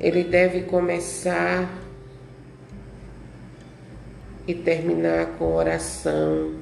ele 0.00 0.24
deve 0.24 0.62
começar 0.62 1.68
e 4.46 4.54
terminar 4.54 5.26
com 5.38 5.54
oração. 5.54 6.54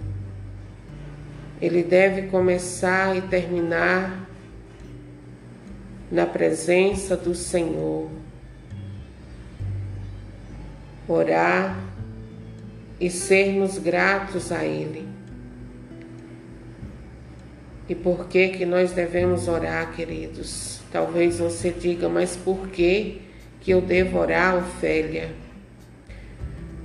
ele 1.61 1.83
deve 1.83 2.29
começar 2.29 3.17
e 3.17 3.23
terminar 3.23 4.28
na 6.11 6.27
presença 6.27 7.17
do 7.17 7.35
Senhor. 7.35 8.09
Orar 11.07 11.79
e 13.01 13.11
sermos 13.11 13.79
gratos 13.79 14.51
a 14.53 14.65
Ele. 14.65 15.07
E 17.89 17.95
por 17.95 18.29
que 18.29 18.49
que 18.49 18.67
nós 18.67 18.93
devemos 18.93 19.49
orar, 19.49 19.95
queridos? 19.95 20.81
Talvez 20.93 21.39
você 21.39 21.71
diga, 21.71 22.09
mas 22.09 22.37
por 22.37 22.69
que 22.69 23.23
que 23.61 23.71
eu 23.71 23.81
devo 23.81 24.19
orar, 24.19 24.57
Ofélia? 24.57 25.31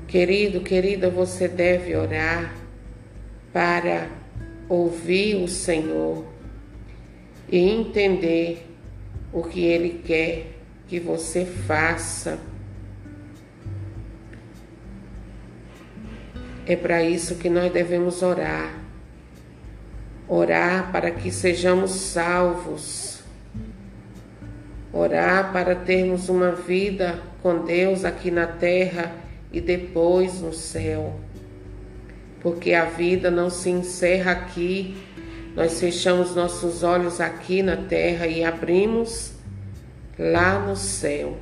Querido, 0.08 0.62
querida, 0.62 1.10
você 1.10 1.48
deve 1.48 1.96
orar 1.96 2.54
para 3.52 4.08
ouvir 4.70 5.36
o 5.36 5.48
Senhor 5.48 6.26
e 7.50 7.58
entender 7.58 8.73
o 9.34 9.44
que 9.44 9.66
Ele 9.66 10.02
quer 10.06 10.60
que 10.88 11.00
você 11.00 11.46
faça. 11.46 12.40
É 16.66 16.76
para 16.76 17.04
isso 17.04 17.36
que 17.36 17.50
nós 17.50 17.72
devemos 17.74 18.22
orar. 18.22 18.74
Orar 20.28 20.92
para 20.92 21.12
que 21.12 21.32
sejamos 21.32 21.92
salvos. 21.92 23.22
Orar 24.94 25.52
para 25.52 25.76
termos 25.76 26.30
uma 26.30 26.52
vida 26.52 27.22
com 27.42 27.66
Deus 27.66 28.06
aqui 28.06 28.32
na 28.32 28.48
terra 28.48 29.12
e 29.52 29.60
depois 29.60 30.40
no 30.40 30.54
céu 30.54 31.20
porque 32.44 32.74
a 32.74 32.84
vida 32.84 33.32
não 33.32 33.50
se 33.50 33.70
encerra 33.70 34.34
aqui. 34.34 34.98
Nós 35.56 35.80
fechamos 35.80 36.36
nossos 36.36 36.82
olhos 36.82 37.22
aqui 37.22 37.62
na 37.62 37.78
terra 37.78 38.26
e 38.26 38.44
abrimos 38.44 39.34
lá 40.18 40.58
no 40.58 40.76
céu, 40.76 41.38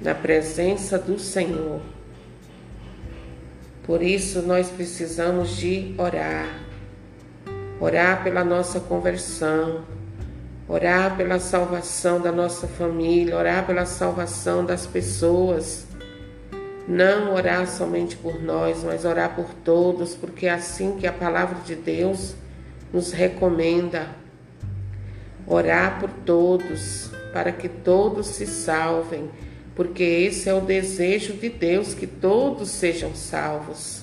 na 0.00 0.14
presença 0.14 0.98
do 0.98 1.18
Senhor. 1.18 1.80
Por 3.84 4.02
isso 4.02 4.42
nós 4.42 4.68
precisamos 4.68 5.56
de 5.56 5.94
orar, 5.96 6.60
orar 7.80 8.22
pela 8.22 8.44
nossa 8.44 8.78
conversão, 8.78 9.84
orar 10.68 11.16
pela 11.16 11.40
salvação 11.40 12.20
da 12.20 12.30
nossa 12.30 12.68
família, 12.68 13.36
orar 13.36 13.66
pela 13.66 13.86
salvação 13.86 14.66
das 14.66 14.86
pessoas 14.86 15.89
não 16.90 17.32
orar 17.32 17.68
somente 17.68 18.16
por 18.16 18.42
nós, 18.42 18.82
mas 18.82 19.04
orar 19.04 19.36
por 19.36 19.54
todos, 19.64 20.16
porque 20.16 20.46
é 20.46 20.50
assim 20.50 20.96
que 20.96 21.06
a 21.06 21.12
palavra 21.12 21.60
de 21.64 21.76
Deus 21.76 22.34
nos 22.92 23.12
recomenda. 23.12 24.08
Orar 25.46 26.00
por 26.00 26.10
todos, 26.10 27.08
para 27.32 27.52
que 27.52 27.68
todos 27.68 28.26
se 28.26 28.44
salvem, 28.44 29.30
porque 29.76 30.02
esse 30.02 30.48
é 30.48 30.54
o 30.54 30.60
desejo 30.60 31.34
de 31.34 31.48
Deus, 31.48 31.94
que 31.94 32.08
todos 32.08 32.68
sejam 32.70 33.14
salvos. 33.14 34.02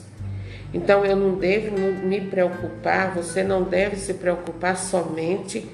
Então 0.73 1.05
eu 1.05 1.17
não 1.17 1.35
devo 1.35 1.77
me 1.77 2.21
preocupar, 2.21 3.13
você 3.13 3.43
não 3.43 3.63
deve 3.63 3.97
se 3.97 4.13
preocupar 4.13 4.77
somente 4.77 5.69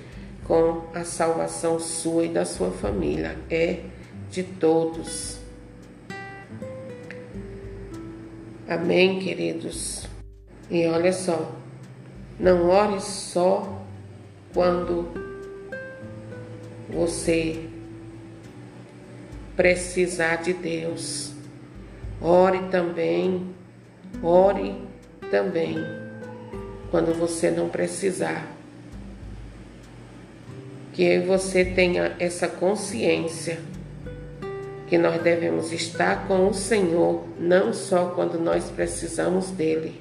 com 0.46 0.82
a 0.96 1.04
salvação 1.04 1.80
sua 1.80 2.26
e 2.26 2.30
da 2.30 2.44
sua 2.44 2.72
família, 2.72 3.38
é 3.52 3.82
de 4.32 4.42
todos. 4.42 5.43
Amém, 8.74 9.20
queridos? 9.20 10.08
E 10.68 10.88
olha 10.88 11.14
só, 11.14 11.52
não 12.40 12.68
ore 12.70 13.00
só 13.00 13.86
quando 14.52 15.12
você 16.90 17.70
precisar 19.56 20.38
de 20.38 20.54
Deus. 20.54 21.34
Ore 22.20 22.68
também, 22.72 23.54
ore 24.24 24.76
também 25.30 25.76
quando 26.90 27.14
você 27.14 27.52
não 27.52 27.70
precisar. 27.70 28.48
Que 30.94 31.20
você 31.20 31.64
tenha 31.64 32.16
essa 32.18 32.48
consciência 32.48 33.60
que 34.94 34.98
nós 35.00 35.20
devemos 35.24 35.72
estar 35.72 36.28
com 36.28 36.48
o 36.48 36.54
Senhor 36.54 37.26
não 37.40 37.74
só 37.74 38.12
quando 38.12 38.40
nós 38.40 38.66
precisamos 38.70 39.50
dele, 39.50 40.00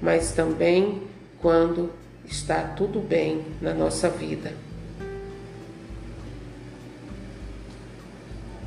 mas 0.00 0.30
também 0.30 1.02
quando 1.40 1.90
está 2.24 2.62
tudo 2.62 3.00
bem 3.00 3.44
na 3.60 3.74
nossa 3.74 4.08
vida. 4.08 4.52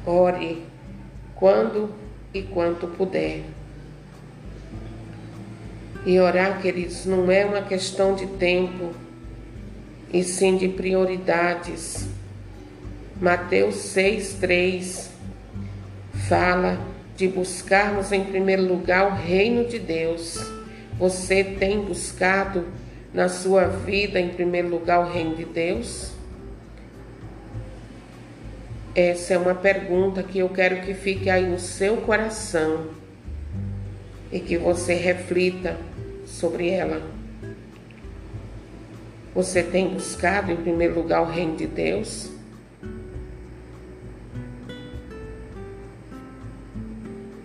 Ore 0.05 0.65
quando 1.35 1.89
e 2.33 2.41
quanto 2.41 2.87
puder. 2.87 3.43
E 6.05 6.19
orar, 6.19 6.61
queridos, 6.61 7.05
não 7.05 7.31
é 7.31 7.45
uma 7.45 7.61
questão 7.61 8.13
de 8.13 8.27
tempo, 8.27 8.91
e 10.11 10.21
sim 10.21 10.57
de 10.57 10.67
prioridades. 10.67 12.09
Mateus 13.21 13.75
6,3 13.95 15.12
fala 16.27 16.79
de 17.15 17.27
buscarmos 17.27 18.11
em 18.11 18.23
primeiro 18.23 18.63
lugar 18.63 19.07
o 19.07 19.15
reino 19.15 19.65
de 19.65 19.79
Deus. 19.79 20.39
Você 20.97 21.43
tem 21.43 21.81
buscado 21.81 22.65
na 23.13 23.29
sua 23.29 23.65
vida 23.67 24.19
em 24.19 24.29
primeiro 24.29 24.69
lugar 24.69 24.99
o 24.99 25.11
reino 25.11 25.35
de 25.35 25.45
Deus? 25.45 26.11
Essa 28.95 29.33
é 29.33 29.37
uma 29.37 29.55
pergunta 29.55 30.21
que 30.21 30.39
eu 30.39 30.49
quero 30.49 30.81
que 30.81 30.93
fique 30.93 31.29
aí 31.29 31.47
no 31.47 31.59
seu 31.59 31.97
coração 31.97 32.87
e 34.31 34.39
que 34.39 34.57
você 34.57 34.93
reflita 34.93 35.77
sobre 36.25 36.69
ela. 36.69 37.01
Você 39.33 39.63
tem 39.63 39.89
buscado 39.89 40.51
em 40.51 40.57
primeiro 40.57 40.93
lugar 40.93 41.21
o 41.21 41.31
reino 41.31 41.55
de 41.55 41.65
Deus? 41.65 42.32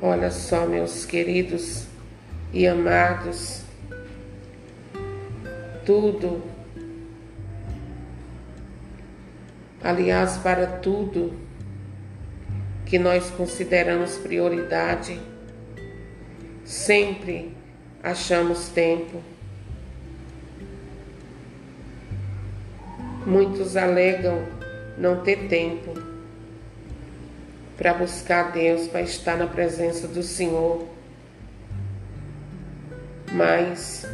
Olha 0.00 0.30
só, 0.30 0.64
meus 0.64 1.04
queridos 1.04 1.84
e 2.52 2.68
amados, 2.68 3.62
tudo, 5.84 6.40
aliás, 9.82 10.36
para 10.36 10.68
tudo 10.68 11.32
que 12.86 12.96
nós 12.96 13.28
consideramos 13.30 14.18
prioridade, 14.18 15.20
sempre 16.64 17.52
achamos 18.00 18.68
tempo. 18.68 19.20
Muitos 23.26 23.76
alegam 23.76 24.46
não 24.96 25.24
ter 25.24 25.48
tempo 25.48 26.07
para 27.78 27.94
buscar 27.94 28.50
Deus, 28.50 28.88
para 28.88 29.02
estar 29.02 29.36
na 29.36 29.46
presença 29.46 30.08
do 30.08 30.20
Senhor. 30.20 30.84
Mas, 33.32 34.04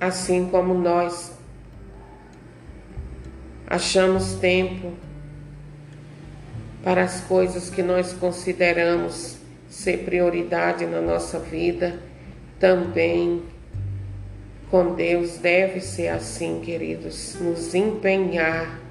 assim 0.00 0.48
como 0.48 0.72
nós 0.72 1.32
achamos 3.66 4.34
tempo 4.34 4.92
para 6.84 7.02
as 7.02 7.22
coisas 7.22 7.68
que 7.68 7.82
nós 7.82 8.12
consideramos 8.12 9.38
ser 9.68 10.04
prioridade 10.04 10.86
na 10.86 11.00
nossa 11.00 11.40
vida, 11.40 11.98
também 12.60 13.42
com 14.70 14.94
Deus 14.94 15.38
deve 15.38 15.80
ser 15.80 16.08
assim, 16.08 16.60
queridos, 16.60 17.36
nos 17.40 17.74
empenhar 17.74 18.81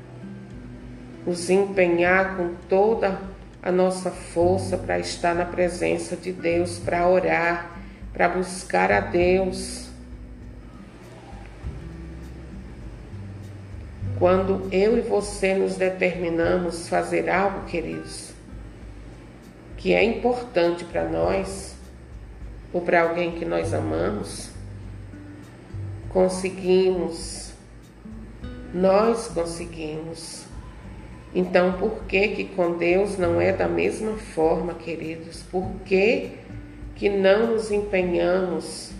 nos 1.26 1.50
empenhar 1.50 2.36
com 2.38 2.56
toda 2.68 3.20
a 3.62 3.72
nossa 3.72 4.10
força 4.10 4.78
para 4.78 5.00
estar 5.00 5.36
na 5.36 5.46
presença 5.46 6.16
de 6.16 6.32
Deus, 6.32 6.80
para 6.80 7.08
orar, 7.08 7.80
para 8.12 8.28
buscar 8.28 8.92
a 8.92 9.00
Deus. 9.00 9.90
Quando 14.18 14.68
eu 14.72 14.98
e 14.98 15.02
você 15.02 15.54
nos 15.54 15.76
determinamos 15.76 16.88
fazer 16.88 17.30
algo, 17.30 17.66
queridos, 17.66 18.32
que 19.78 19.94
é 19.94 20.04
importante 20.04 20.84
para 20.86 21.08
nós 21.08 21.76
ou 22.74 22.82
para 22.82 23.02
alguém 23.02 23.32
que 23.32 23.46
nós 23.46 23.74
amamos, 23.74 24.52
conseguimos, 26.10 27.52
nós 28.74 29.28
conseguimos 29.28 30.51
então, 31.34 31.74
por 31.74 32.04
que 32.06 32.28
que 32.30 32.46
com 32.46 32.78
Deus 32.78 33.18
não 33.18 33.40
é 33.40 33.54
da 33.54 33.68
mesma 33.68 34.18
forma, 34.18 34.74
queridos? 34.74 35.44
Por 35.44 35.66
que 35.86 36.32
que 36.96 37.10
não 37.10 37.48
nos 37.54 37.72
empenhamos 37.72 38.92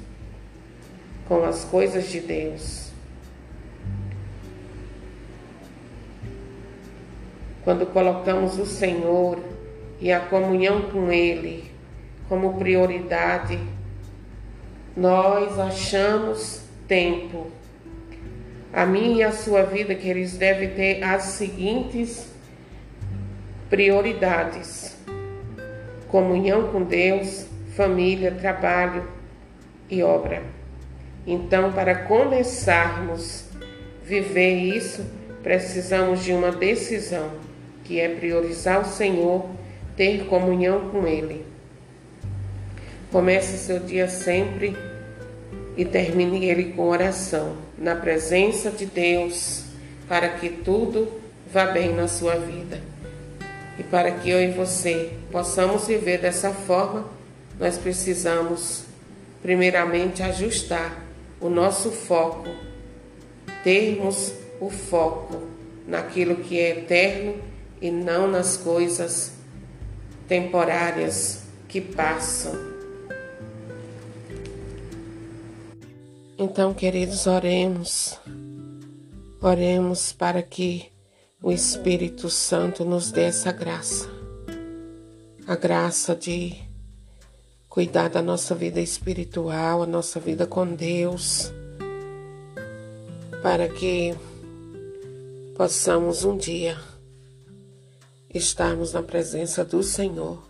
com 1.32 1.46
as 1.46 1.64
coisas 1.64 2.10
de 2.10 2.20
Deus. 2.20 2.92
Quando 7.64 7.86
colocamos 7.86 8.60
o 8.60 8.66
Senhor 8.66 9.40
e 10.02 10.12
a 10.12 10.20
comunhão 10.20 10.90
com 10.90 11.10
Ele 11.10 11.72
como 12.28 12.58
prioridade, 12.58 13.58
nós 14.94 15.58
achamos 15.58 16.64
tempo. 16.86 17.48
A 18.74 18.86
minha 18.86 19.18
e 19.18 19.24
a 19.24 19.32
sua 19.32 19.64
vida, 19.64 19.94
que 19.96 20.08
eles 20.08 20.38
devem 20.38 20.70
ter 20.70 21.04
as 21.04 21.24
seguintes 21.24 22.28
prioridades: 23.70 24.98
comunhão 26.08 26.72
com 26.72 26.84
Deus, 26.84 27.46
família, 27.76 28.32
trabalho 28.32 29.08
e 29.90 30.02
obra. 30.02 30.44
Então, 31.28 31.72
para 31.72 31.96
começarmos 31.96 33.46
a 33.56 34.06
viver 34.06 34.56
isso, 34.56 35.06
precisamos 35.44 36.24
de 36.24 36.34
uma 36.34 36.52
decisão, 36.52 37.32
que 37.84 38.00
é 38.00 38.08
priorizar 38.10 38.82
o 38.82 38.86
Senhor, 38.86 39.50
ter 39.96 40.26
comunhão 40.26 40.90
com 40.90 41.06
Ele. 41.06 41.46
Comece 43.12 43.58
seu 43.58 43.80
dia 43.80 44.08
sempre 44.08 44.76
e 45.76 45.84
termine 45.84 46.46
ele 46.46 46.72
com 46.72 46.88
oração, 46.88 47.58
na 47.82 47.96
presença 47.96 48.70
de 48.70 48.86
Deus, 48.86 49.64
para 50.08 50.30
que 50.30 50.50
tudo 50.50 51.20
vá 51.52 51.66
bem 51.66 51.94
na 51.96 52.08
sua 52.08 52.36
vida. 52.36 52.80
E 53.80 53.84
para 53.84 54.12
que 54.12 54.30
eu 54.30 54.40
e 54.40 54.52
você 54.52 55.14
possamos 55.32 55.88
viver 55.88 56.20
dessa 56.20 56.52
forma, 56.52 57.10
nós 57.60 57.80
precisamos, 57.80 58.84
primeiramente, 59.42 60.22
ajustar 60.22 61.04
o 61.40 61.50
nosso 61.50 61.90
foco, 61.90 62.50
termos 63.64 64.34
o 64.60 64.70
foco 64.70 65.42
naquilo 65.88 66.36
que 66.36 66.60
é 66.60 66.78
eterno 66.78 67.36
e 67.82 67.90
não 67.90 68.30
nas 68.30 68.58
coisas 68.58 69.34
temporárias 70.28 71.42
que 71.68 71.82
passam. 71.82 72.71
Então, 76.44 76.74
queridos, 76.74 77.28
oremos. 77.28 78.20
Oremos 79.40 80.12
para 80.12 80.42
que 80.42 80.92
o 81.40 81.52
Espírito 81.52 82.32
Santo 82.32 82.84
nos 82.84 83.12
dê 83.12 83.26
essa 83.26 83.52
graça. 83.52 84.10
A 85.46 85.56
graça 85.56 86.16
de 86.16 86.56
cuidar 87.70 88.10
da 88.10 88.24
nossa 88.24 88.56
vida 88.56 88.82
espiritual, 88.82 89.84
a 89.84 89.86
nossa 89.86 90.20
vida 90.20 90.48
com 90.48 90.66
Deus, 90.66 91.54
para 93.44 93.70
que 93.70 94.16
possamos 95.56 96.24
um 96.24 96.36
dia 96.36 96.76
estarmos 98.34 98.94
na 98.94 99.04
presença 99.04 99.64
do 99.64 99.84
Senhor. 99.84 100.42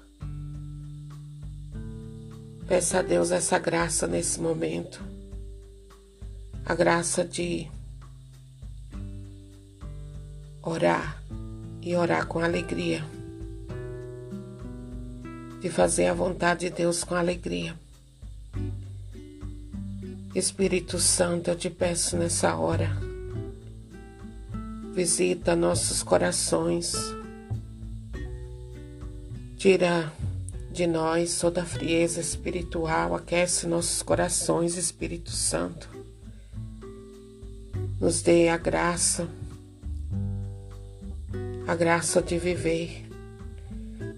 Peça 2.66 3.00
a 3.00 3.02
Deus 3.02 3.30
essa 3.30 3.60
graça 3.60 4.08
nesse 4.08 4.40
momento 4.40 5.11
a 6.66 6.76
graça 6.76 7.26
de 7.26 7.68
orar 10.62 11.22
e 11.82 11.96
orar 11.96 12.28
com 12.28 12.40
alegria, 12.40 13.04
de 15.60 15.70
fazer 15.70 16.06
a 16.06 16.14
vontade 16.14 16.70
de 16.70 16.76
Deus 16.76 17.04
com 17.04 17.16
alegria. 17.16 17.76
Espírito 20.36 21.00
Santo, 21.00 21.50
eu 21.50 21.56
te 21.56 21.70
peço 21.70 22.16
nessa 22.16 22.56
hora, 22.56 22.96
visita 24.94 25.56
nossos 25.56 26.04
corações, 26.04 26.94
tira 29.58 30.14
de 30.72 30.88
nós 30.88 31.38
toda 31.40 31.64
a 31.64 31.66
frieza 31.66 32.22
espiritual, 32.22 33.16
aquece 33.16 33.68
nossos 33.68 34.02
corações, 34.02 34.78
Espírito 34.78 35.32
Santo 35.32 35.91
nos 38.02 38.24
dê 38.24 38.50
a 38.50 38.58
graça, 38.58 39.30
a 41.68 41.76
graça 41.76 42.20
de 42.20 42.36
viver 42.40 43.08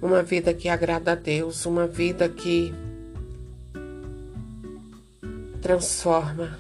uma 0.02 0.24
vida 0.24 0.54
que 0.54 0.70
agrada 0.70 1.12
a 1.12 1.16
Deus, 1.16 1.66
uma 1.66 1.86
vida 1.86 2.30
que 2.30 2.74
transforma 5.62 6.58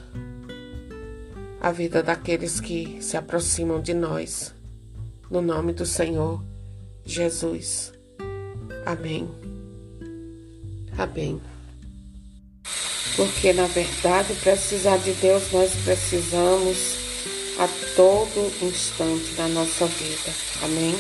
a 1.61 1.71
vida 1.71 2.03
daqueles 2.03 2.59
que 2.59 3.01
se 3.01 3.15
aproximam 3.15 3.81
de 3.81 3.93
nós. 3.93 4.53
No 5.31 5.41
nome 5.41 5.71
do 5.71 5.85
Senhor 5.85 6.43
Jesus. 7.05 7.93
Amém. 8.85 9.29
Amém. 10.97 11.41
Porque 13.15 13.53
na 13.53 13.67
verdade, 13.67 14.35
precisar 14.35 14.97
de 14.97 15.13
Deus, 15.13 15.53
nós 15.53 15.71
precisamos 15.85 17.12
a 17.59 17.67
todo 17.95 18.51
instante 18.65 19.35
da 19.35 19.47
nossa 19.47 19.85
vida. 19.85 20.31
Amém? 20.63 20.95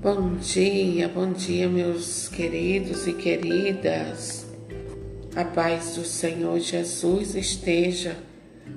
Bom 0.00 0.36
dia, 0.36 1.08
bom 1.08 1.32
dia, 1.32 1.68
meus 1.68 2.28
queridos 2.28 3.06
e 3.06 3.12
queridas. 3.12 4.46
A 5.34 5.44
paz 5.44 5.96
do 5.96 6.04
Senhor 6.04 6.58
Jesus 6.60 7.34
esteja 7.34 8.16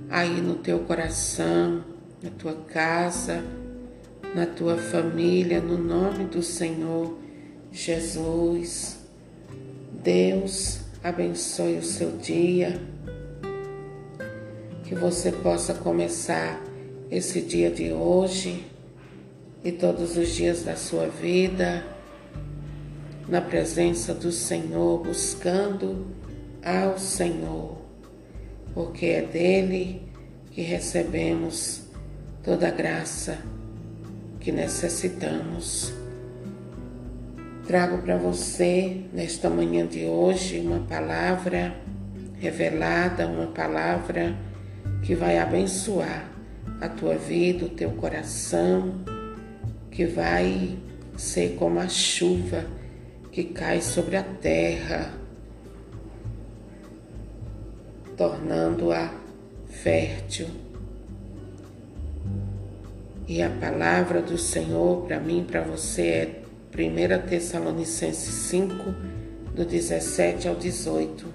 aí 0.10 0.42
no 0.42 0.56
teu 0.56 0.80
coração, 0.80 1.84
na 2.22 2.30
tua 2.30 2.54
casa 2.54 3.44
na 4.36 4.46
tua 4.46 4.76
família, 4.76 5.62
no 5.62 5.78
nome 5.78 6.26
do 6.26 6.44
Senhor 6.44 7.18
Jesus. 7.72 8.98
Deus 10.04 10.82
abençoe 11.02 11.78
o 11.78 11.84
seu 11.84 12.18
dia, 12.18 12.78
que 14.84 14.94
você 14.94 15.32
possa 15.32 15.74
começar 15.74 16.62
esse 17.10 17.40
dia 17.40 17.72
de 17.72 17.94
hoje 17.94 18.68
e 19.64 19.72
todos 19.72 20.18
os 20.18 20.28
dias 20.36 20.64
da 20.64 20.76
sua 20.76 21.08
vida 21.08 21.86
na 23.30 23.40
presença 23.40 24.14
do 24.14 24.34
Senhor, 24.34 25.02
buscando 25.02 26.08
ao 26.62 27.00
Senhor, 27.00 27.78
porque 28.74 29.06
é 29.06 29.22
dele 29.22 30.02
que 30.52 30.62
recebemos 30.62 31.84
toda 32.44 32.68
a 32.68 32.72
graça 32.72 33.55
que 34.46 34.52
necessitamos. 34.52 35.92
Trago 37.66 37.98
para 38.04 38.16
você, 38.16 39.02
nesta 39.12 39.50
manhã 39.50 39.88
de 39.88 40.06
hoje, 40.06 40.60
uma 40.60 40.82
palavra 40.82 41.76
revelada, 42.38 43.28
uma 43.28 43.48
palavra 43.48 44.38
que 45.02 45.16
vai 45.16 45.40
abençoar 45.40 46.30
a 46.80 46.88
tua 46.88 47.16
vida, 47.16 47.66
o 47.66 47.70
teu 47.70 47.90
coração, 47.94 49.04
que 49.90 50.06
vai 50.06 50.78
ser 51.18 51.56
como 51.56 51.80
a 51.80 51.88
chuva 51.88 52.68
que 53.32 53.46
cai 53.46 53.82
sobre 53.82 54.16
a 54.16 54.24
terra, 54.24 55.12
tornando-a 58.16 59.12
fértil 59.68 60.65
e 63.28 63.42
a 63.42 63.50
palavra 63.50 64.22
do 64.22 64.38
Senhor 64.38 65.06
para 65.06 65.20
mim, 65.20 65.46
para 65.50 65.62
você 65.62 66.02
é 66.02 66.42
1 66.78 67.28
Tessalonicenses 67.28 68.34
5, 68.50 68.76
do 69.56 69.66
17 69.66 70.48
ao 70.48 70.56
18. 70.56 71.26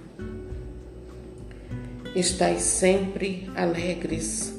Estais 2.14 2.62
sempre 2.62 3.51
alegres, 3.57 4.55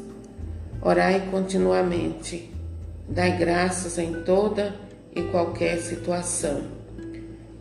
orai 0.82 1.28
continuamente, 1.30 2.52
dai 3.08 3.38
graças 3.38 3.98
em 3.98 4.24
toda 4.24 4.76
e 5.16 5.22
qualquer 5.24 5.78
situação, 5.80 6.64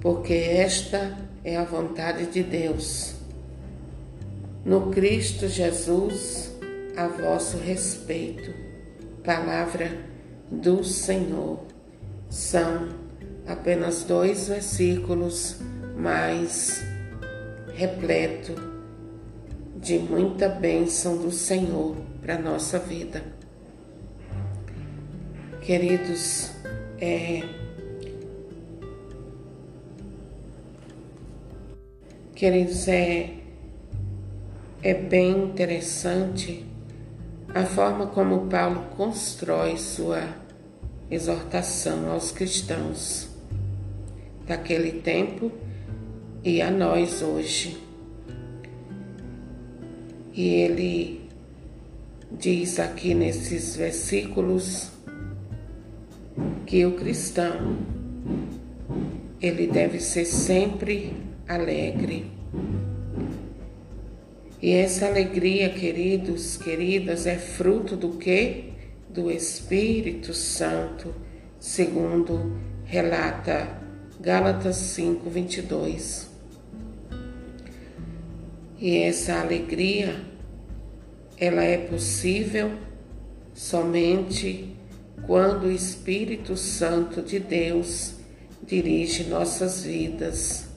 porque 0.00 0.32
esta 0.32 1.16
é 1.44 1.56
a 1.56 1.64
vontade 1.64 2.26
de 2.26 2.42
Deus. 2.42 3.14
No 4.64 4.90
Cristo 4.90 5.48
Jesus, 5.48 6.52
a 6.96 7.06
vosso 7.08 7.56
respeito 7.56 8.59
palavra 9.24 9.98
do 10.50 10.82
Senhor. 10.82 11.60
São 12.28 12.88
apenas 13.46 14.04
dois 14.04 14.48
versículos, 14.48 15.56
mas 15.96 16.82
repleto 17.74 18.54
de 19.76 19.98
muita 19.98 20.48
bênção 20.48 21.16
do 21.16 21.30
Senhor 21.30 21.96
para 22.20 22.38
nossa 22.38 22.78
vida. 22.78 23.22
Queridos, 25.62 26.52
é, 27.00 27.42
queridos, 32.34 32.88
é, 32.88 33.34
é 34.82 34.94
bem 34.94 35.44
interessante 35.44 36.69
a 37.54 37.64
forma 37.64 38.06
como 38.06 38.46
Paulo 38.46 38.84
constrói 38.96 39.76
sua 39.76 40.22
exortação 41.10 42.10
aos 42.10 42.30
cristãos 42.30 43.28
daquele 44.46 45.00
tempo 45.00 45.50
e 46.44 46.62
a 46.62 46.70
nós 46.70 47.22
hoje. 47.22 47.76
E 50.32 50.46
ele 50.46 51.28
diz 52.30 52.78
aqui 52.78 53.14
nesses 53.14 53.74
versículos 53.74 54.92
que 56.66 56.86
o 56.86 56.92
cristão 56.92 57.76
ele 59.40 59.66
deve 59.66 59.98
ser 59.98 60.24
sempre 60.24 61.12
alegre. 61.48 62.30
E 64.62 64.72
essa 64.72 65.06
alegria, 65.06 65.70
queridos, 65.70 66.58
queridas, 66.58 67.26
é 67.26 67.36
fruto 67.36 67.96
do 67.96 68.10
que? 68.10 68.72
Do 69.08 69.30
Espírito 69.30 70.34
Santo, 70.34 71.14
segundo 71.58 72.58
relata 72.84 73.80
Gálatas 74.20 74.76
5, 74.76 75.30
22. 75.30 76.28
E 78.78 78.98
essa 78.98 79.40
alegria, 79.40 80.20
ela 81.38 81.62
é 81.62 81.78
possível 81.78 82.70
somente 83.54 84.76
quando 85.26 85.64
o 85.64 85.72
Espírito 85.72 86.54
Santo 86.56 87.22
de 87.22 87.38
Deus 87.38 88.14
dirige 88.66 89.24
nossas 89.24 89.84
vidas. 89.84 90.69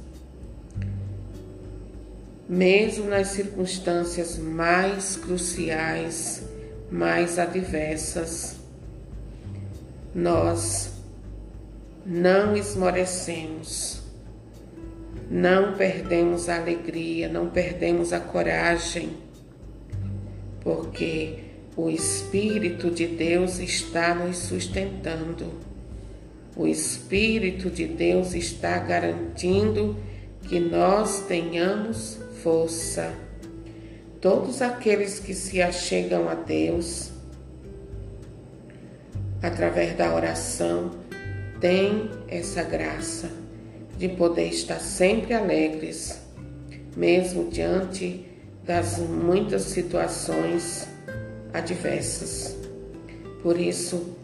Mesmo 2.48 3.06
nas 3.06 3.28
circunstâncias 3.28 4.38
mais 4.38 5.16
cruciais, 5.16 6.44
mais 6.92 7.40
adversas, 7.40 8.58
nós 10.14 10.92
não 12.06 12.56
esmorecemos, 12.56 14.02
não 15.32 15.74
perdemos 15.76 16.50
a 16.50 16.58
alegria, 16.58 17.30
não 17.30 17.50
perdemos 17.50 18.12
a 18.12 18.20
coragem, 18.20 19.12
porque 20.60 21.40
o 21.76 21.90
Espírito 21.90 22.92
de 22.92 23.08
Deus 23.08 23.60
está 23.60 24.14
nos 24.14 24.38
sustentando. 24.38 25.52
O 26.56 26.68
Espírito 26.68 27.70
de 27.72 27.88
Deus 27.88 28.36
está 28.36 28.78
garantindo 28.78 29.98
que 30.44 30.60
nós 30.60 31.22
tenhamos 31.22 32.20
força. 32.42 33.14
Todos 34.20 34.62
aqueles 34.62 35.20
que 35.20 35.34
se 35.34 35.62
achegam 35.62 36.30
a 36.30 36.34
Deus 36.34 37.12
através 39.42 39.96
da 39.98 40.14
oração 40.16 40.92
têm 41.60 42.10
essa 42.28 42.64
graça 42.64 43.30
de 43.98 44.10
poder 44.10 44.48
estar 44.48 44.80
sempre 44.80 45.34
alegres, 45.34 46.20
mesmo 46.96 47.50
diante 47.50 48.26
das 48.66 48.98
muitas 48.98 49.64
situações 49.64 50.88
adversas. 51.54 52.56
Por 53.42 53.60
isso, 53.60 54.16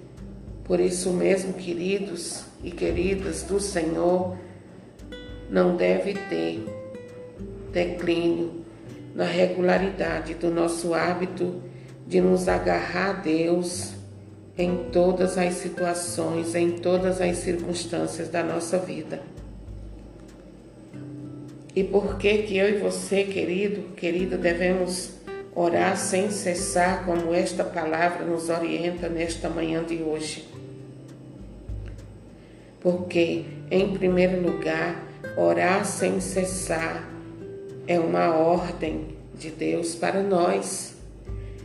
por 0.63 0.79
isso 0.79 1.11
mesmo, 1.11 1.53
queridos 1.53 2.43
e 2.63 2.71
queridas 2.71 3.43
do 3.43 3.59
Senhor, 3.59 4.37
não 5.49 5.75
deve 5.75 6.13
ter 6.13 6.63
declínio 7.71 8.63
na 9.15 9.25
regularidade 9.25 10.33
do 10.35 10.49
nosso 10.49 10.93
hábito 10.93 11.61
de 12.07 12.21
nos 12.21 12.47
agarrar 12.47 13.09
a 13.09 13.13
Deus 13.13 13.93
em 14.57 14.89
todas 14.91 15.37
as 15.37 15.53
situações, 15.55 16.53
em 16.55 16.71
todas 16.71 17.21
as 17.21 17.37
circunstâncias 17.37 18.29
da 18.29 18.43
nossa 18.43 18.77
vida. 18.77 19.21
E 21.75 21.83
por 21.83 22.17
que 22.17 22.39
que 22.39 22.57
eu 22.57 22.69
e 22.69 22.77
você, 22.79 23.23
querido, 23.23 23.93
querida, 23.95 24.37
devemos 24.37 25.19
orar 25.55 25.97
sem 25.97 26.31
cessar, 26.31 27.05
como 27.05 27.33
esta 27.33 27.63
palavra 27.63 28.25
nos 28.25 28.49
orienta 28.49 29.09
nesta 29.09 29.49
manhã 29.49 29.83
de 29.83 30.01
hoje. 30.01 30.47
Porque, 32.79 33.43
em 33.69 33.93
primeiro 33.93 34.41
lugar, 34.41 35.03
orar 35.37 35.85
sem 35.85 36.19
cessar 36.19 37.09
é 37.87 37.99
uma 37.99 38.35
ordem 38.35 39.17
de 39.35 39.49
Deus 39.49 39.95
para 39.95 40.21
nós. 40.21 40.95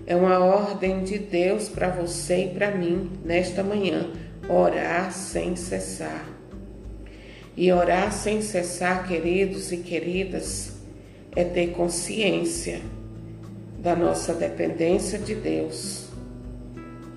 É 0.07 0.15
uma 0.17 0.39
ordem 0.39 1.03
de 1.05 1.19
Deus 1.19 1.69
para 1.69 1.89
você 1.89 2.47
e 2.47 2.49
para 2.49 2.71
mim 2.71 3.11
nesta 3.25 3.63
manhã. 3.63 4.11
Orar 4.49 5.13
sem 5.13 5.57
cessar. 5.57 6.27
E 7.57 7.71
orar 7.73 8.13
sem 8.13 8.43
cessar, 8.43 9.07
queridos 9.07 9.71
e 9.71 9.79
queridas, 9.79 10.73
é 11.37 11.45
ter 11.45 11.73
consciência 11.73 12.81
da 13.79 13.95
nossa 13.95 14.35
dependência 14.35 15.19
de 15.19 15.35
Deus. 15.35 16.09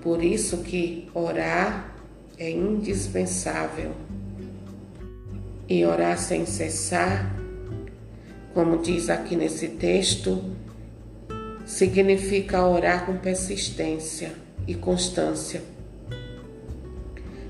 Por 0.02 0.22
isso 0.22 0.58
que 0.58 1.08
orar 1.14 1.94
é 2.38 2.50
indispensável. 2.50 3.92
E 5.68 5.84
orar 5.84 6.18
sem 6.18 6.46
cessar, 6.46 7.30
como 8.54 8.78
diz 8.78 9.10
aqui 9.10 9.36
nesse 9.36 9.68
texto, 9.68 10.42
significa 11.66 12.64
orar 12.64 13.04
com 13.04 13.18
persistência 13.18 14.32
e 14.66 14.74
constância. 14.74 15.62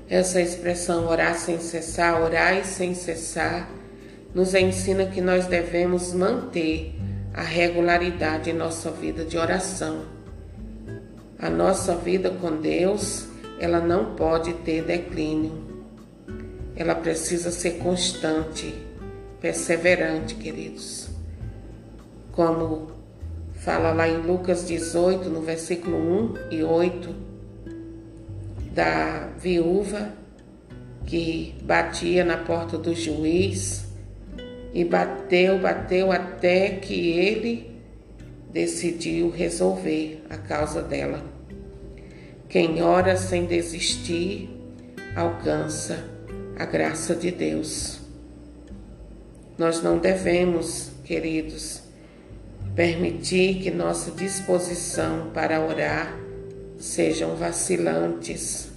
Essa 0.09 0.41
expressão 0.41 1.07
orar 1.07 1.37
sem 1.37 1.59
cessar, 1.59 2.21
orar 2.21 2.57
e 2.57 2.65
sem 2.65 2.93
cessar, 2.93 3.71
nos 4.35 4.53
ensina 4.53 5.05
que 5.05 5.21
nós 5.21 5.47
devemos 5.47 6.13
manter 6.13 6.93
a 7.33 7.41
regularidade 7.41 8.49
em 8.49 8.53
nossa 8.53 8.91
vida 8.91 9.23
de 9.23 9.37
oração. 9.37 10.01
A 11.37 11.49
nossa 11.49 11.95
vida 11.95 12.29
com 12.31 12.57
Deus, 12.57 13.27
ela 13.59 13.79
não 13.79 14.15
pode 14.15 14.53
ter 14.55 14.83
declínio. 14.83 15.68
Ela 16.79 16.95
precisa 16.95 17.51
ser 17.51 17.71
constante, 17.71 18.73
perseverante, 19.41 20.35
queridos. 20.35 21.09
Como 22.31 22.89
fala 23.51 23.91
lá 23.91 24.07
em 24.07 24.21
Lucas 24.21 24.65
18, 24.65 25.29
no 25.29 25.41
versículo 25.41 25.97
1 25.97 26.33
e 26.51 26.63
8, 26.63 27.15
da 28.73 29.27
viúva 29.37 30.13
que 31.05 31.53
batia 31.63 32.23
na 32.23 32.37
porta 32.37 32.77
do 32.77 32.95
juiz 32.95 33.85
e 34.73 34.85
bateu, 34.85 35.59
bateu 35.59 36.13
até 36.13 36.69
que 36.69 37.11
ele 37.11 37.77
decidiu 38.53 39.29
resolver 39.29 40.23
a 40.29 40.37
causa 40.37 40.81
dela. 40.81 41.21
Quem 42.47 42.81
ora 42.81 43.17
sem 43.17 43.45
desistir 43.45 44.49
alcança 45.13 46.18
a 46.59 46.65
graça 46.65 47.15
de 47.15 47.31
Deus. 47.31 47.99
Nós 49.57 49.81
não 49.81 49.97
devemos, 49.97 50.91
queridos, 51.03 51.81
permitir 52.75 53.63
que 53.63 53.71
nossa 53.71 54.11
disposição 54.11 55.31
para 55.33 55.59
orar 55.59 56.15
sejam 56.77 57.35
vacilantes 57.35 58.69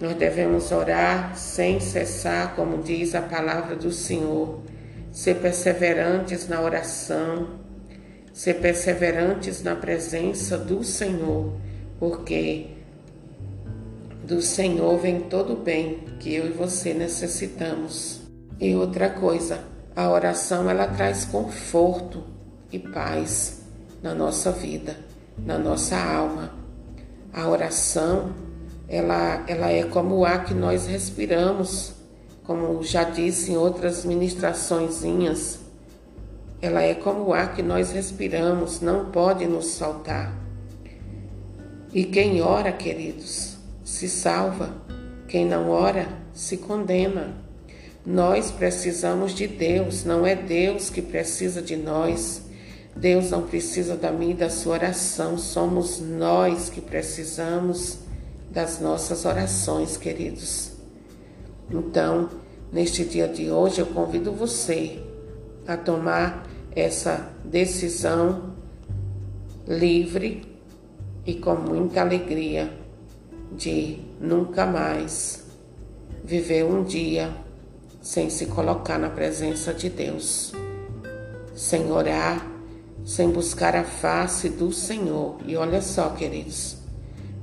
nós 0.00 0.14
devemos 0.14 0.70
orar 0.70 1.36
sem 1.36 1.80
cessar, 1.80 2.54
como 2.54 2.82
diz 2.82 3.16
a 3.16 3.22
palavra 3.22 3.74
do 3.74 3.90
Senhor, 3.90 4.62
ser 5.10 5.36
perseverantes 5.36 6.46
na 6.46 6.60
oração, 6.60 7.58
ser 8.32 8.54
perseverantes 8.54 9.60
na 9.60 9.74
presença 9.74 10.56
do 10.56 10.84
Senhor, 10.84 11.52
porque 11.98 12.77
do 14.28 14.42
Senhor 14.42 14.98
vem 14.98 15.20
todo 15.20 15.54
o 15.54 15.56
bem 15.56 16.00
que 16.20 16.34
eu 16.34 16.48
e 16.48 16.50
você 16.50 16.92
necessitamos. 16.92 18.20
E 18.60 18.74
outra 18.74 19.08
coisa, 19.08 19.64
a 19.96 20.10
oração 20.10 20.68
ela 20.68 20.86
traz 20.86 21.24
conforto 21.24 22.22
e 22.70 22.78
paz 22.78 23.62
na 24.02 24.14
nossa 24.14 24.52
vida, 24.52 24.98
na 25.38 25.56
nossa 25.58 25.96
alma. 25.96 26.52
A 27.32 27.48
oração 27.48 28.34
ela, 28.86 29.44
ela 29.48 29.70
é 29.70 29.84
como 29.84 30.16
o 30.16 30.26
ar 30.26 30.44
que 30.44 30.52
nós 30.52 30.86
respiramos, 30.86 31.94
como 32.44 32.82
já 32.82 33.04
disse 33.04 33.52
em 33.52 33.56
outras 33.56 34.04
ministraçõezinhas. 34.04 35.60
ela 36.60 36.82
é 36.82 36.94
como 36.94 37.28
o 37.28 37.32
ar 37.32 37.54
que 37.54 37.62
nós 37.62 37.92
respiramos, 37.92 38.82
não 38.82 39.06
pode 39.06 39.46
nos 39.46 39.78
faltar. 39.78 40.34
E 41.94 42.04
quem 42.04 42.42
ora, 42.42 42.70
queridos, 42.72 43.47
se 43.98 44.08
salva. 44.08 44.70
Quem 45.26 45.44
não 45.44 45.70
ora, 45.70 46.06
se 46.32 46.56
condena. 46.56 47.34
Nós 48.06 48.48
precisamos 48.48 49.32
de 49.34 49.48
Deus, 49.48 50.04
não 50.04 50.24
é 50.24 50.36
Deus 50.36 50.88
que 50.88 51.02
precisa 51.02 51.60
de 51.60 51.76
nós. 51.76 52.42
Deus 52.94 53.30
não 53.30 53.42
precisa 53.42 53.96
da 53.96 54.12
minha 54.12 54.34
e 54.34 54.36
da 54.36 54.50
sua 54.50 54.74
oração, 54.74 55.36
somos 55.36 56.00
nós 56.00 56.70
que 56.70 56.80
precisamos 56.80 57.98
das 58.50 58.80
nossas 58.80 59.24
orações, 59.24 59.96
queridos. 59.96 60.72
Então, 61.68 62.30
neste 62.72 63.04
dia 63.04 63.26
de 63.26 63.50
hoje, 63.50 63.80
eu 63.80 63.86
convido 63.86 64.32
você 64.32 65.02
a 65.66 65.76
tomar 65.76 66.46
essa 66.74 67.30
decisão 67.44 68.54
livre 69.66 70.42
e 71.26 71.34
com 71.34 71.56
muita 71.56 72.00
alegria 72.00 72.87
de 73.52 73.98
nunca 74.20 74.66
mais 74.66 75.44
viver 76.24 76.64
um 76.64 76.84
dia 76.84 77.34
sem 78.02 78.30
se 78.30 78.46
colocar 78.46 78.98
na 78.98 79.10
presença 79.10 79.74
de 79.74 79.88
Deus, 79.90 80.52
sem 81.54 81.90
orar, 81.90 82.46
sem 83.04 83.30
buscar 83.30 83.74
a 83.74 83.84
face 83.84 84.48
do 84.48 84.72
Senhor. 84.72 85.38
E 85.46 85.56
olha 85.56 85.82
só, 85.82 86.10
queridos, 86.10 86.76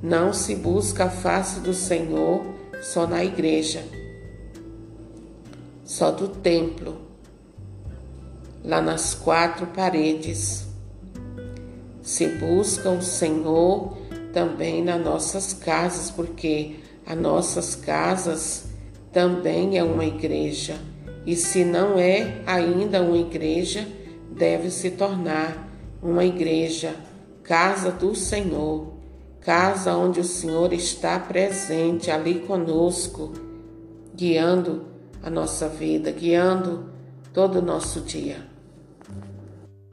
não 0.02 0.34
se 0.34 0.56
busca 0.56 1.06
a 1.06 1.10
face 1.10 1.60
do 1.60 1.74
Senhor 1.74 2.46
só 2.82 3.08
na 3.08 3.24
igreja, 3.24 3.84
só 5.84 6.12
do 6.12 6.28
templo, 6.28 6.98
lá 8.64 8.82
nas 8.82 9.14
quatro 9.14 9.68
paredes. 9.68 10.66
Se 12.02 12.28
busca 12.28 12.90
o 12.90 13.02
Senhor 13.02 13.98
também 14.36 14.84
nas 14.84 15.04
nossas 15.04 15.52
casas, 15.52 16.12
porque 16.12 16.76
as 17.04 17.18
nossas 17.18 17.74
casas 17.74 18.66
também 19.12 19.80
é 19.80 19.84
uma 19.84 20.06
igreja. 20.06 20.76
E 21.26 21.36
se 21.36 21.66
não 21.66 21.98
é 21.98 22.42
ainda 22.46 23.02
uma 23.02 23.18
igreja, 23.18 23.88
deve 24.30 24.70
se 24.70 24.92
tornar 24.92 25.68
uma 26.04 26.24
igreja, 26.24 26.96
casa 27.42 27.90
do 27.90 28.14
Senhor, 28.14 28.94
casa 29.42 29.96
onde 29.96 30.20
o 30.20 30.24
Senhor 30.24 30.72
está 30.74 31.18
presente 31.18 32.12
ali 32.12 32.42
conosco, 32.42 33.32
guiando 34.14 34.86
a 35.24 35.30
nossa 35.30 35.68
vida, 35.68 36.12
guiando 36.12 36.92
todo 37.34 37.60
o 37.60 37.62
nosso 37.62 38.02
dia 38.02 38.54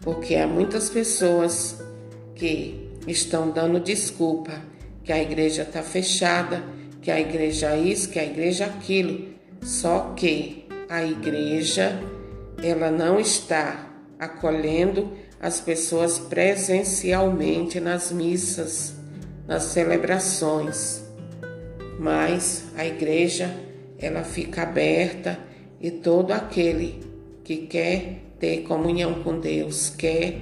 porque 0.03 0.35
há 0.35 0.47
muitas 0.47 0.91
pessoas 0.91 1.81
que 2.35 2.82
estão 3.07 3.51
dando 3.51 3.81
desculpa 3.81 4.53
que 5.05 5.13
a 5.13 5.21
igreja 5.21 5.63
está 5.63 5.83
fechada, 5.83 6.63
que 7.01 7.11
a 7.11 7.21
igreja 7.21 7.77
isso, 7.77 8.09
que 8.09 8.19
a 8.19 8.25
igreja 8.25 8.67
aquilo. 8.67 9.33
Só 9.61 10.13
que 10.17 10.67
a 10.89 11.05
igreja 11.05 11.99
ela 12.63 12.91
não 12.91 13.19
está 13.19 13.89
acolhendo 14.19 15.13
as 15.41 15.61
pessoas 15.61 16.19
presencialmente 16.19 17.81
nas 17.81 18.13
missas, 18.13 18.95
nas 19.47 19.65
celebrações. 19.65 21.03
Mas 21.99 22.65
a 22.77 22.87
igreja 22.87 23.53
ela 23.99 24.23
fica 24.23 24.63
aberta 24.63 25.39
e 25.81 25.91
todo 25.91 26.33
aquele 26.33 27.01
que 27.43 27.67
quer 27.67 28.23
ter 28.39 28.63
comunhão 28.63 29.23
com 29.23 29.39
Deus, 29.39 29.91
quer 29.91 30.39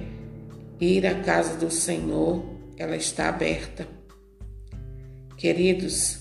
ir 0.79 1.05
à 1.05 1.15
casa 1.15 1.57
do 1.57 1.69
Senhor, 1.69 2.43
ela 2.81 2.95
está 2.95 3.29
aberta. 3.29 3.87
Queridos, 5.37 6.19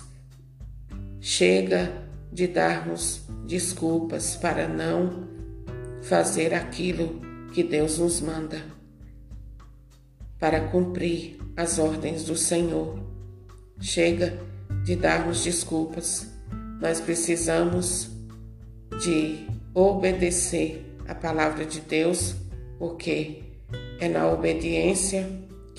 chega 1.19 1.91
de 2.31 2.47
darmos 2.47 3.23
desculpas 3.47 4.37
para 4.37 4.69
não 4.69 5.27
fazer 6.03 6.53
aquilo 6.53 7.19
que 7.55 7.65
Deus 7.65 7.99
nos 7.99 8.21
manda, 8.21 8.63
para 10.39 10.61
cumprir 10.69 11.39
as 11.57 11.79
ordens 11.79 12.25
do 12.25 12.37
Senhor. 12.37 12.99
Chega 13.81 14.39
de 14.85 14.97
darmos 14.97 15.43
desculpas. 15.43 16.31
Nós 16.79 17.01
precisamos 17.01 18.11
de 19.03 19.47
obedecer 19.73 20.95
a 21.09 21.15
palavra 21.15 21.65
de 21.65 21.81
Deus, 21.81 22.35
porque 22.79 23.45
é 23.99 24.09
na 24.09 24.31
obediência 24.31 25.27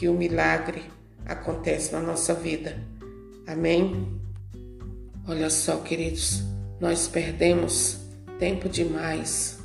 que 0.01 0.07
o 0.07 0.15
milagre 0.15 0.81
acontece 1.27 1.93
na 1.93 1.99
nossa 1.99 2.33
vida. 2.33 2.75
Amém? 3.45 4.19
Olha 5.27 5.47
só, 5.47 5.77
queridos, 5.77 6.41
nós 6.79 7.07
perdemos 7.07 7.99
tempo 8.39 8.67
demais 8.67 9.59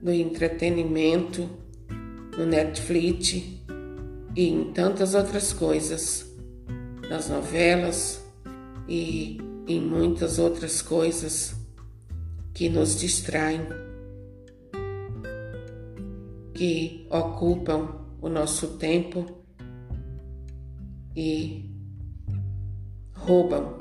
no 0.00 0.12
entretenimento, 0.12 1.50
no 2.36 2.46
Netflix 2.46 3.32
e 4.36 4.48
em 4.48 4.72
tantas 4.72 5.16
outras 5.16 5.52
coisas, 5.52 6.24
nas 7.10 7.28
novelas 7.28 8.22
e 8.88 9.38
em 9.66 9.80
muitas 9.80 10.38
outras 10.38 10.80
coisas 10.80 11.52
que 12.54 12.68
nos 12.68 12.96
distraem 12.96 13.62
que 16.54 17.08
ocupam 17.10 18.06
o 18.22 18.28
nosso 18.28 18.78
tempo 18.78 19.37
e 21.20 21.68
roubam 23.12 23.76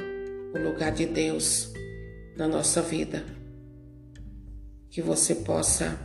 o 0.55 0.57
lugar 0.57 0.91
de 0.91 1.05
Deus 1.05 1.71
na 2.35 2.47
nossa 2.47 2.81
vida. 2.81 3.23
Que 4.89 5.03
você 5.03 5.35
possa, 5.35 5.99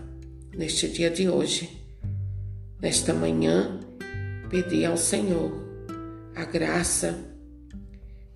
neste 0.54 0.86
dia 0.86 1.10
de 1.10 1.30
hoje, 1.30 1.82
nesta 2.78 3.14
manhã, 3.14 3.80
pedir 4.50 4.84
ao 4.84 4.98
Senhor 4.98 5.50
a 6.36 6.44
graça 6.44 7.18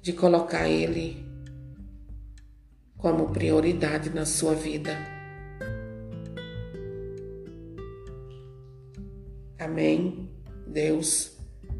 de 0.00 0.14
colocar 0.14 0.66
Ele 0.66 1.22
como 2.96 3.30
prioridade 3.30 4.08
na 4.08 4.24
sua 4.24 4.54
vida 4.54 4.96
Amém. 9.58 10.30
Deus 10.66 11.35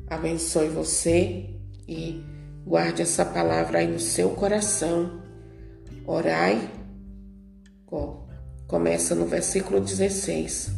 abençoe 0.09 0.69
você 0.69 1.51
e 1.89 2.23
guarde 2.67 3.03
essa 3.03 3.25
palavra 3.25 3.79
aí 3.79 3.87
no 3.87 4.01
seu 4.01 4.31
coração. 4.31 5.23
Orai. 6.05 6.71
Começa 8.67 9.15
no 9.15 9.27
versículo 9.27 9.81
16. 9.81 10.73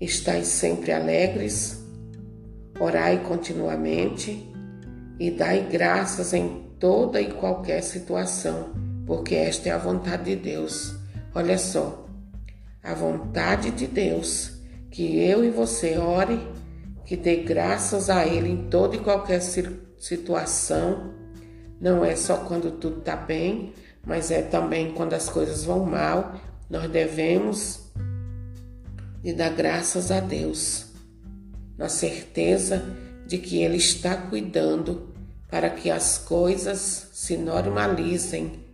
Estais 0.00 0.48
sempre 0.48 0.92
alegres, 0.92 1.80
orai 2.80 3.22
continuamente 3.22 4.52
e 5.18 5.30
dai 5.30 5.68
graças 5.70 6.34
em 6.34 6.64
toda 6.78 7.20
e 7.20 7.32
qualquer 7.32 7.82
situação, 7.82 8.74
porque 9.06 9.36
esta 9.36 9.68
é 9.68 9.72
a 9.72 9.78
vontade 9.78 10.24
de 10.24 10.36
Deus. 10.36 10.96
Olha 11.32 11.56
só, 11.56 12.06
a 12.82 12.92
vontade 12.92 13.70
de 13.70 13.86
Deus 13.86 14.58
que 14.90 15.18
eu 15.18 15.44
e 15.44 15.50
você 15.50 15.96
ore, 15.96 16.40
que 17.04 17.16
dê 17.16 17.36
graças 17.36 18.08
a 18.08 18.26
Ele 18.26 18.48
em 18.48 18.68
toda 18.68 18.96
e 18.96 19.00
qualquer 19.00 19.40
situação. 19.40 21.12
Não 21.80 22.04
é 22.04 22.16
só 22.16 22.38
quando 22.38 22.72
tudo 22.72 22.98
está 22.98 23.16
bem, 23.16 23.72
mas 24.06 24.30
é 24.30 24.42
também 24.42 24.92
quando 24.92 25.14
as 25.14 25.28
coisas 25.28 25.64
vão 25.64 25.84
mal. 25.84 26.34
Nós 26.68 26.90
devemos 26.90 27.80
e 29.22 29.32
dar 29.32 29.50
graças 29.50 30.10
a 30.10 30.20
Deus, 30.20 30.86
na 31.78 31.88
certeza 31.88 32.84
de 33.26 33.38
que 33.38 33.62
Ele 33.62 33.76
está 33.76 34.16
cuidando 34.16 35.14
para 35.50 35.70
que 35.70 35.90
as 35.90 36.18
coisas 36.18 37.08
se 37.12 37.36
normalizem 37.36 38.64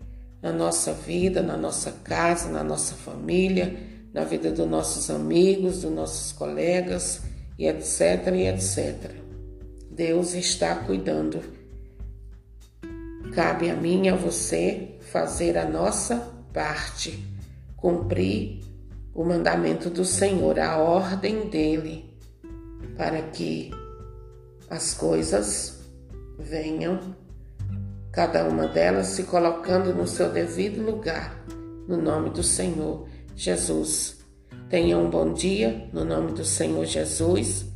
na 0.43 0.53
nossa 0.53 0.93
vida, 0.93 1.43
na 1.43 1.57
nossa 1.57 1.93
casa, 2.03 2.49
na 2.49 2.65
nossa 2.65 2.95
família 2.95 3.91
na 4.13 4.25
vida 4.25 4.51
dos 4.51 4.69
nossos 4.69 5.11
amigos, 5.11 5.83
dos 5.83 5.93
nossos 5.93 6.33
colegas 6.33 7.23
e 7.61 7.69
etc 7.69 8.35
e 8.35 8.47
etc. 8.49 9.11
Deus 9.91 10.33
está 10.33 10.77
cuidando. 10.77 11.43
Cabe 13.35 13.69
a 13.69 13.77
mim 13.77 14.07
e 14.07 14.09
a 14.09 14.17
você 14.17 14.97
fazer 15.13 15.59
a 15.59 15.69
nossa 15.69 16.33
parte, 16.55 17.23
cumprir 17.77 18.63
o 19.15 19.23
mandamento 19.23 19.91
do 19.91 20.07
Senhor, 20.07 20.59
a 20.59 20.79
ordem 20.79 21.51
dele, 21.51 22.17
para 22.97 23.21
que 23.21 23.71
as 24.71 24.95
coisas 24.95 25.81
venham, 26.39 27.15
cada 28.11 28.45
uma 28.45 28.69
delas 28.69 29.09
se 29.09 29.25
colocando 29.25 29.95
no 29.95 30.09
seu 30.09 30.33
devido 30.33 30.83
lugar, 30.83 31.45
no 31.87 32.01
nome 32.01 32.31
do 32.31 32.43
Senhor 32.43 33.07
Jesus. 33.37 34.20
Tenha 34.71 34.97
um 34.97 35.11
bom 35.11 35.33
dia 35.33 35.89
no 35.93 36.05
nome 36.05 36.31
do 36.31 36.45
Senhor 36.45 36.87
Jesus 36.87 37.67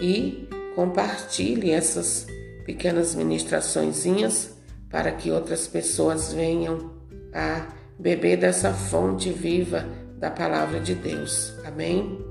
e 0.00 0.48
compartilhe 0.74 1.70
essas 1.70 2.26
pequenas 2.66 3.14
ministraçõezinhas 3.14 4.56
para 4.90 5.12
que 5.12 5.30
outras 5.30 5.68
pessoas 5.68 6.32
venham 6.32 6.90
a 7.32 7.68
beber 7.96 8.36
dessa 8.36 8.74
fonte 8.74 9.30
viva 9.30 9.86
da 10.18 10.28
palavra 10.28 10.80
de 10.80 10.96
Deus. 10.96 11.54
Amém? 11.64 12.29